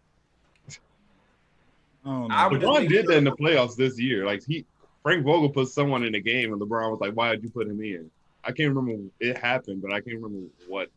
[0.69, 2.35] I don't know.
[2.35, 4.25] I would LeBron did that in the playoffs this year.
[4.25, 4.65] Like he,
[5.03, 7.67] Frank Vogel put someone in the game, and LeBron was like, "Why did you put
[7.67, 8.09] him in?"
[8.45, 10.89] I can't remember it happened, but I can't remember what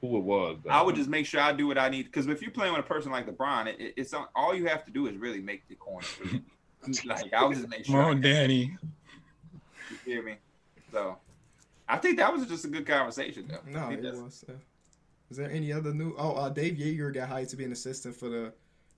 [0.00, 0.58] who it was.
[0.68, 2.84] I would just make sure I do what I need because if you're playing with
[2.84, 5.40] a person like LeBron, it, it- it's on, all you have to do is really
[5.40, 6.06] make the corner.
[7.04, 8.02] like I'll just make sure.
[8.02, 8.76] I on, Danny.
[9.90, 10.36] You feel me?
[10.92, 11.16] So
[11.88, 13.58] I think that was just a good conversation though.
[13.70, 14.44] No, think it that's- was.
[14.48, 14.52] Uh,
[15.30, 16.14] is there any other new?
[16.16, 18.50] Oh, uh, Dave Joerger got hired to be an assistant for the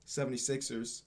[0.07, 1.03] 76ers.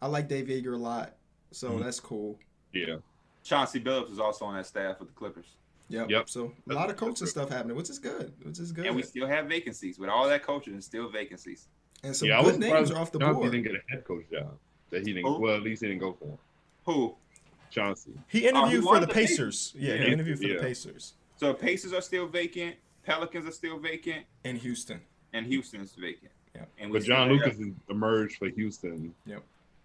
[0.00, 1.14] I like Dave Joerger a lot,
[1.50, 1.82] so Mhm.
[1.84, 2.38] that's cool.
[2.72, 2.96] yeah.
[3.44, 5.56] Chauncey Billups is also on that staff with the Clippers.
[5.92, 6.10] Yep.
[6.10, 6.28] Yep.
[6.28, 8.32] So a lot of coaching stuff happening, which is good.
[8.42, 8.86] Which is good.
[8.86, 9.98] And we still have vacancies.
[9.98, 11.68] With all that coaching, there's still vacancies.
[12.02, 13.52] And some yeah, I good names are off the Chauncey board.
[13.52, 14.56] didn't get a head coach job.
[14.90, 15.26] That he didn't.
[15.26, 15.38] Who?
[15.40, 16.38] Well, at least he didn't go for him.
[16.86, 17.14] Who?
[17.70, 18.12] Chauncey.
[18.28, 19.72] He interviewed Oh, he for the the Pacers.
[19.76, 20.56] Yeah, he interviewed for Yeah.
[20.56, 22.76] the Pacers So Pacers are still vacant.
[23.04, 25.00] Pelicans are still vacant, in Houston.
[25.32, 26.30] and Houston's vacant.
[26.54, 26.64] Yeah.
[26.78, 29.14] And But John Lucas have- has emerged for Houston.
[29.26, 29.42] Yep.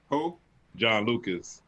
[0.09, 0.37] Who?
[0.75, 1.61] John Lucas.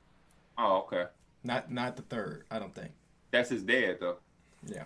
[0.58, 1.06] Oh, okay.
[1.44, 2.44] Not not the third.
[2.52, 2.92] I don't think.
[3.32, 4.18] That's his dad though.
[4.66, 4.84] Yeah.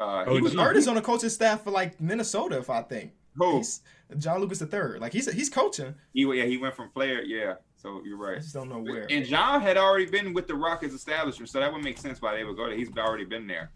[0.00, 0.58] Uh, Oh, he The was gee.
[0.58, 3.12] third is on the coaching staff for like Minnesota, if I think.
[3.36, 3.58] who?
[3.58, 3.80] He's
[4.18, 5.00] John Lucas the third.
[5.00, 5.94] Like he's he's coaching.
[6.12, 7.22] He yeah he went from player.
[7.22, 7.54] Yeah.
[7.76, 8.40] So you're I right.
[8.40, 9.06] just don't know where.
[9.10, 12.36] And John had already been with the Rockets establishment, so that would make sense why
[12.36, 12.76] they would go there.
[12.76, 13.70] He's already been there.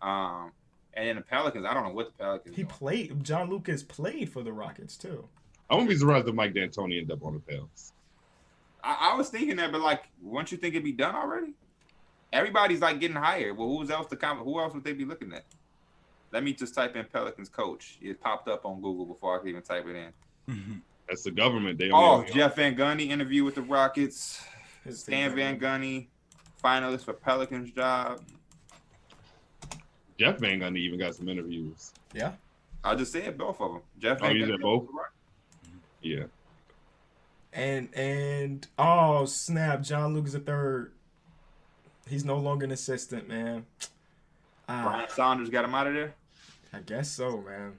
[0.00, 0.52] Um,
[0.94, 2.56] and then the Pelicans, I don't know what the Pelicans.
[2.56, 2.68] He doing.
[2.74, 3.24] played.
[3.24, 5.28] John Lucas played for the Rockets too.
[5.68, 7.92] I won't be surprised if Mike D'Antoni ended up on the Pels.
[8.82, 11.52] I, I was thinking that, but like, wouldn't you think it'd be done already?
[12.32, 13.56] Everybody's like getting hired.
[13.56, 14.38] Well, who's else to come?
[14.38, 15.44] Who else would they be looking at?
[16.32, 17.98] Let me just type in Pelicans coach.
[18.00, 20.54] It popped up on Google before I could even type it in.
[20.54, 20.74] Mm-hmm.
[21.08, 21.76] That's the government.
[21.78, 24.40] They Oh, Jeff Van Gundy interview with the Rockets.
[24.84, 26.06] His Stan team- Van Gundy,
[26.62, 28.20] finalist for Pelicans job.
[30.18, 31.92] Jeff Van Gundy even got some interviews.
[32.14, 32.32] Yeah.
[32.84, 33.82] I just said both of them.
[33.98, 34.50] Jeff Oh, Van you Gundy.
[34.52, 34.86] said both?
[36.02, 36.24] Yeah.
[37.52, 40.92] And and oh snap, John Lucas the third.
[42.10, 43.64] He's no longer an assistant, man.
[44.68, 46.14] Ah, Ryan Saunders got him out of there.
[46.72, 47.72] I guess so, man.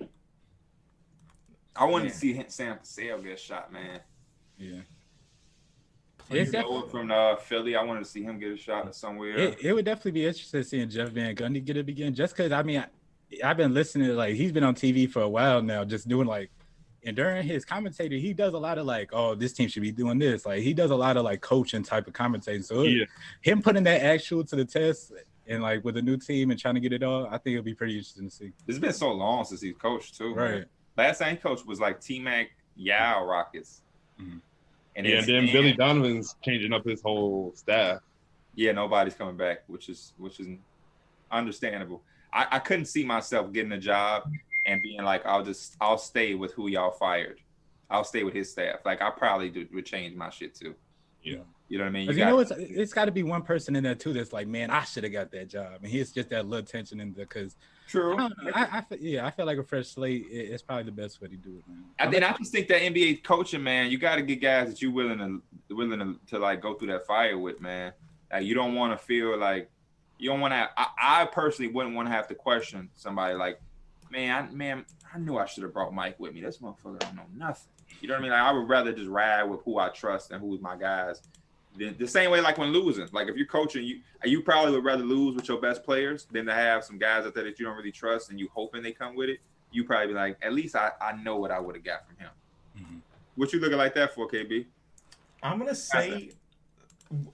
[1.76, 2.14] I wanted Man.
[2.14, 4.00] to see Sam Cassell get shot, man.
[4.58, 4.80] Yeah.
[6.18, 7.76] Player- It's from uh, Philly.
[7.76, 9.38] I wanted to see him get a shot somewhere.
[9.38, 12.52] It, it would definitely be interesting seeing Jeff Van Gundy get it again, just because
[12.52, 15.62] I mean, I, I've been listening to like he's been on TV for a while
[15.62, 16.52] now, just doing like,
[17.04, 19.92] and during his commentator, he does a lot of like, oh, this team should be
[19.92, 20.46] doing this.
[20.46, 22.64] Like he does a lot of like coaching type of commentating.
[22.64, 23.06] So Yeah.
[23.42, 25.12] him putting that actual to the test
[25.48, 27.64] and like with a new team and trying to get it all, I think it'll
[27.66, 28.52] be pretty interesting to see.
[28.68, 30.36] It's been so long since he's coached too.
[30.36, 30.52] man.
[30.54, 30.64] Right.
[30.98, 33.82] Last time he coached was like T Mac Yao Rockets.
[34.20, 34.40] Mhm.
[34.96, 38.02] And Yeah, and then and- Billy Donovan's changing up his whole staff.
[38.56, 40.48] Yeah, nobody's coming back, which is which is
[41.32, 42.04] understandable.
[42.34, 44.24] I, I couldn't see myself getting a job
[44.66, 47.40] and being like, I'll just I'll stay with who y'all fired.
[47.90, 48.80] I'll stay with his staff.
[48.86, 50.76] Like I probably do, would change my shit too.
[51.24, 51.38] Yeah.
[51.68, 52.06] You know what I mean?
[52.08, 54.34] But you, got- know, it's it's got to be one person in there too that's
[54.34, 57.14] like, man, I should have got that job, and he's just that little tension in
[57.14, 57.56] there because
[57.88, 58.18] true.
[58.18, 60.92] I, I, I feel, yeah, I feel like a fresh slate i- is probably the
[60.92, 61.86] best way to do it, man.
[61.98, 64.82] I think I just think that NBA coaching, man, you got to get guys that
[64.82, 67.94] you're willing to willing to, to like go through that fire with, man.
[68.34, 69.70] Like you don't want to feel like
[70.18, 70.70] you don't want to.
[70.78, 70.88] I,
[71.22, 73.62] I personally wouldn't want to have to question somebody like,
[74.12, 76.42] man, I, man, I knew I should have brought Mike with me.
[76.42, 77.70] This motherfucker don't know nothing.
[78.02, 78.32] You know what I mean?
[78.32, 81.22] Like I would rather just ride with who I trust and who's my guys.
[81.78, 84.84] The, the same way, like when losing, like if you're coaching, you you probably would
[84.84, 87.66] rather lose with your best players than to have some guys out there that you
[87.66, 89.40] don't really trust and you hoping they come with it.
[89.72, 92.18] You probably be like, at least I, I know what I would have got from
[92.18, 92.30] him.
[92.78, 93.02] Mhm.
[93.36, 94.66] What you looking like that for, KB?
[95.42, 96.32] I'm gonna say,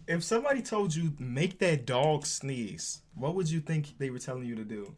[0.08, 4.46] if somebody told you make that dog sneeze, what would you think they were telling
[4.46, 4.94] you to do?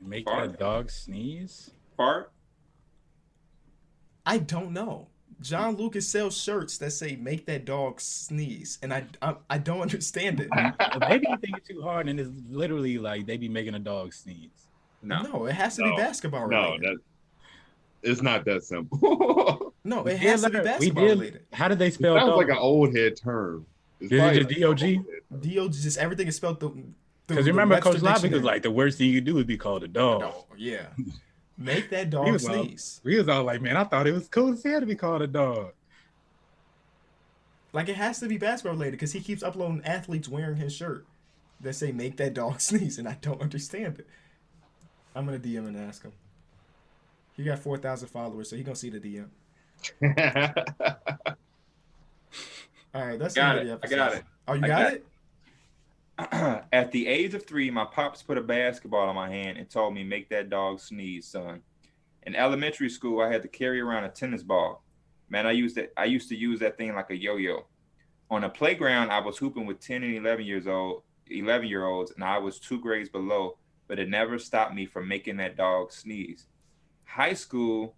[0.00, 0.52] Make Fart.
[0.52, 1.70] that dog sneeze.
[1.96, 2.30] Part?
[4.24, 5.08] I don't know.
[5.40, 9.80] John Lucas sells shirts that say "Make that dog sneeze," and I I, I don't
[9.80, 10.48] understand it.
[11.08, 14.12] Maybe you think it's too hard, and it's literally like they be making a dog
[14.12, 14.50] sneeze.
[15.00, 15.22] No.
[15.22, 15.90] No, it has to No.
[15.94, 16.82] be basketball No, related.
[18.02, 19.74] that it's not that simple.
[19.84, 21.42] No, We it did has to be basketball did- related.
[21.52, 22.36] How did they It spell sounds dog?
[22.36, 23.64] like an old head term.
[24.00, 24.82] It's Is it probably just like DOG?
[24.82, 25.40] an old head term.
[25.40, 26.72] Do just everything is spelled the.
[27.28, 29.84] Because remember, Coach Logic was like, the worst thing you could do is be called
[29.84, 30.20] a dog.
[30.22, 30.86] no, yeah,
[31.58, 33.00] make that He dog was all- sneeze.
[33.04, 35.22] We was all like, man, I thought it was cool as hell to be called
[35.22, 35.72] a dog.
[37.74, 41.04] Like it has to be basketball related because he keeps uploading athletes wearing his shirt
[41.60, 44.06] that say "Make that dog sneeze," and I don't understand it.
[45.14, 46.12] I'm gonna DM and ask him.
[47.36, 49.28] He got four thousand followers, so he gonna see the DM.
[52.94, 53.80] All right, that's the Got end of it.
[53.82, 54.24] the I got it.
[54.48, 55.06] Oh, you I got, got it?
[56.72, 59.94] At the age of three, my pops put a basketball in my hand and told
[59.94, 61.62] me, "Make that dog sneeze, son."
[62.24, 64.82] In elementary school, I had to carry around a tennis ball.
[65.28, 65.92] Man, I used it.
[65.96, 67.66] I used to use that thing like a yo-yo.
[68.30, 72.10] On the playground, I was hooping with ten and eleven years old, eleven year olds,
[72.10, 73.56] and I was two grades below.
[73.86, 76.48] But it never stopped me from making that dog sneeze.
[77.04, 77.94] High school,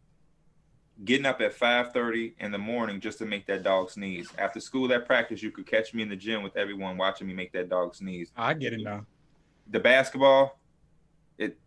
[1.04, 4.28] getting up at 5:30 in the morning just to make that dog sneeze.
[4.38, 7.34] After school at practice, you could catch me in the gym with everyone watching me
[7.34, 8.30] make that dog sneeze.
[8.36, 9.06] I get it now.
[9.68, 10.58] The basketball,
[11.38, 11.58] it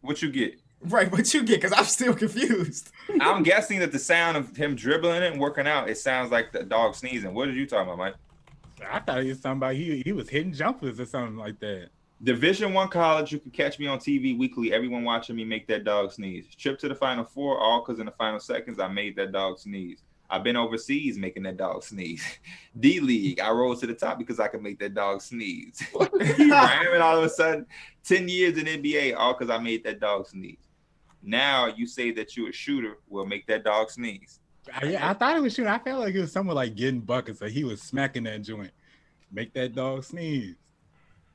[0.00, 0.60] what you get?
[0.82, 1.60] Right, what you get?
[1.60, 2.90] Because I'm still confused.
[3.20, 6.52] I'm guessing that the sound of him dribbling it and working out, it sounds like
[6.52, 7.34] the dog sneezing.
[7.34, 8.14] What are you talking about, Mike?
[8.90, 11.90] I thought he was talking about he, he was hitting jumpers or something like that.
[12.22, 14.74] Division One college, you can catch me on TV weekly.
[14.74, 16.54] Everyone watching me make that dog sneeze.
[16.54, 19.58] Trip to the Final Four, all because in the final seconds I made that dog
[19.58, 20.02] sneeze.
[20.28, 22.22] I've been overseas making that dog sneeze.
[22.78, 25.82] D League, I rose to the top because I could make that dog sneeze.
[26.12, 27.66] Rhyming all of a sudden,
[28.04, 30.68] ten years in NBA, all because I made that dog sneeze.
[31.22, 34.40] Now you say that you're a shooter, will make that dog sneeze.
[34.74, 35.70] I, I thought it was shooting.
[35.70, 38.72] I felt like it was someone like getting buckets, so he was smacking that joint.
[39.32, 40.56] Make that dog sneeze.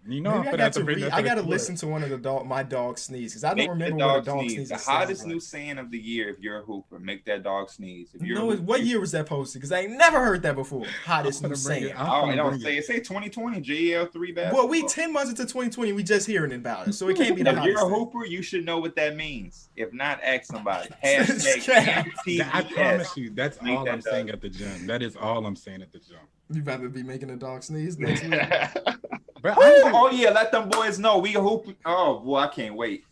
[0.08, 1.10] You know, Maybe I'm I got have to bring read.
[1.12, 1.50] I the got to clip.
[1.52, 4.06] listen to one of the dog, my dog sneeze because I don't Make remember that
[4.06, 4.54] what a dog dog sneeze.
[4.54, 5.28] sneeze The hottest like.
[5.34, 7.00] new saying of the year if you're a hooper.
[7.00, 8.10] Make that dog sneeze.
[8.14, 9.62] If you're No, a it- what year was that posted?
[9.62, 10.86] Because I ain't never heard that before.
[11.06, 11.86] Hottest new saying.
[11.86, 12.00] it.
[12.00, 12.80] I'm Oh, finna it don't say it.
[12.82, 14.62] it say 2020 JL three basketball.
[14.66, 17.42] Well, we ten months into 2020, we just hearing about it, so it can't be
[17.42, 17.78] the If you're hottest.
[17.86, 18.00] a thing.
[18.00, 19.70] hooper, you should know what that means.
[19.76, 20.90] If not, ask somebody.
[21.04, 24.86] Hashtag I promise you, that's all I'm saying at the gym.
[24.88, 26.18] That is all I'm saying at the gym.
[26.50, 28.40] You better be making a dog sneeze next week.
[29.42, 29.64] But Woo!
[29.64, 31.68] honestly, Oh yeah, let them boys know we a hoop.
[31.86, 33.06] Oh boy, I can't wait.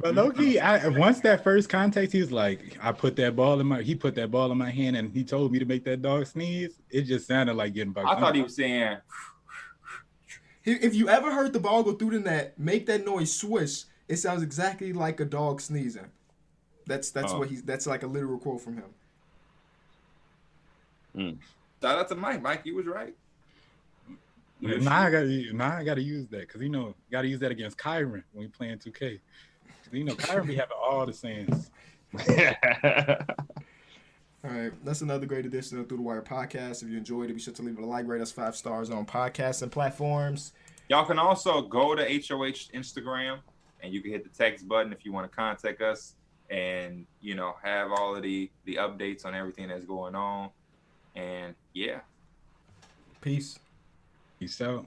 [0.00, 0.94] But Loki, mm-hmm.
[0.94, 3.94] I once that first contact, he was like, I put that ball in my he
[3.94, 6.80] put that ball in my hand and he told me to make that dog sneeze.
[6.90, 8.04] It just sounded like getting back.
[8.06, 8.96] I thought he was saying
[10.64, 13.84] If if you ever heard the ball go through the net, make that noise swish.
[14.08, 16.10] It sounds exactly like a dog sneezing.
[16.86, 17.38] That's that's Oh.
[17.38, 17.62] what he's.
[17.62, 18.90] That's like a literal quote from him.
[21.16, 21.36] Mm.
[21.82, 22.42] Shout out to Mike.
[22.42, 23.14] Mike, you was right.
[24.60, 27.50] You Now I gotta now I gotta use that because you know gotta use that
[27.50, 29.18] against Kyron when we playing 2K.
[29.92, 31.70] You know Kyron be having all the sayings.
[34.42, 36.82] All right, that's another great edition of Through the Wire podcast.
[36.82, 38.88] If you enjoyed it, be sure to leave it a like, rate us five stars
[38.88, 40.52] on podcasts and platforms.
[40.88, 43.40] Y'all can also go to HOH Instagram
[43.82, 46.14] and you can hit the text button if you want to contact us
[46.48, 50.48] and you know have all of the the updates on everything that's going on.
[51.14, 52.00] And yeah.
[53.20, 53.58] Peace.
[54.38, 54.86] Peace out.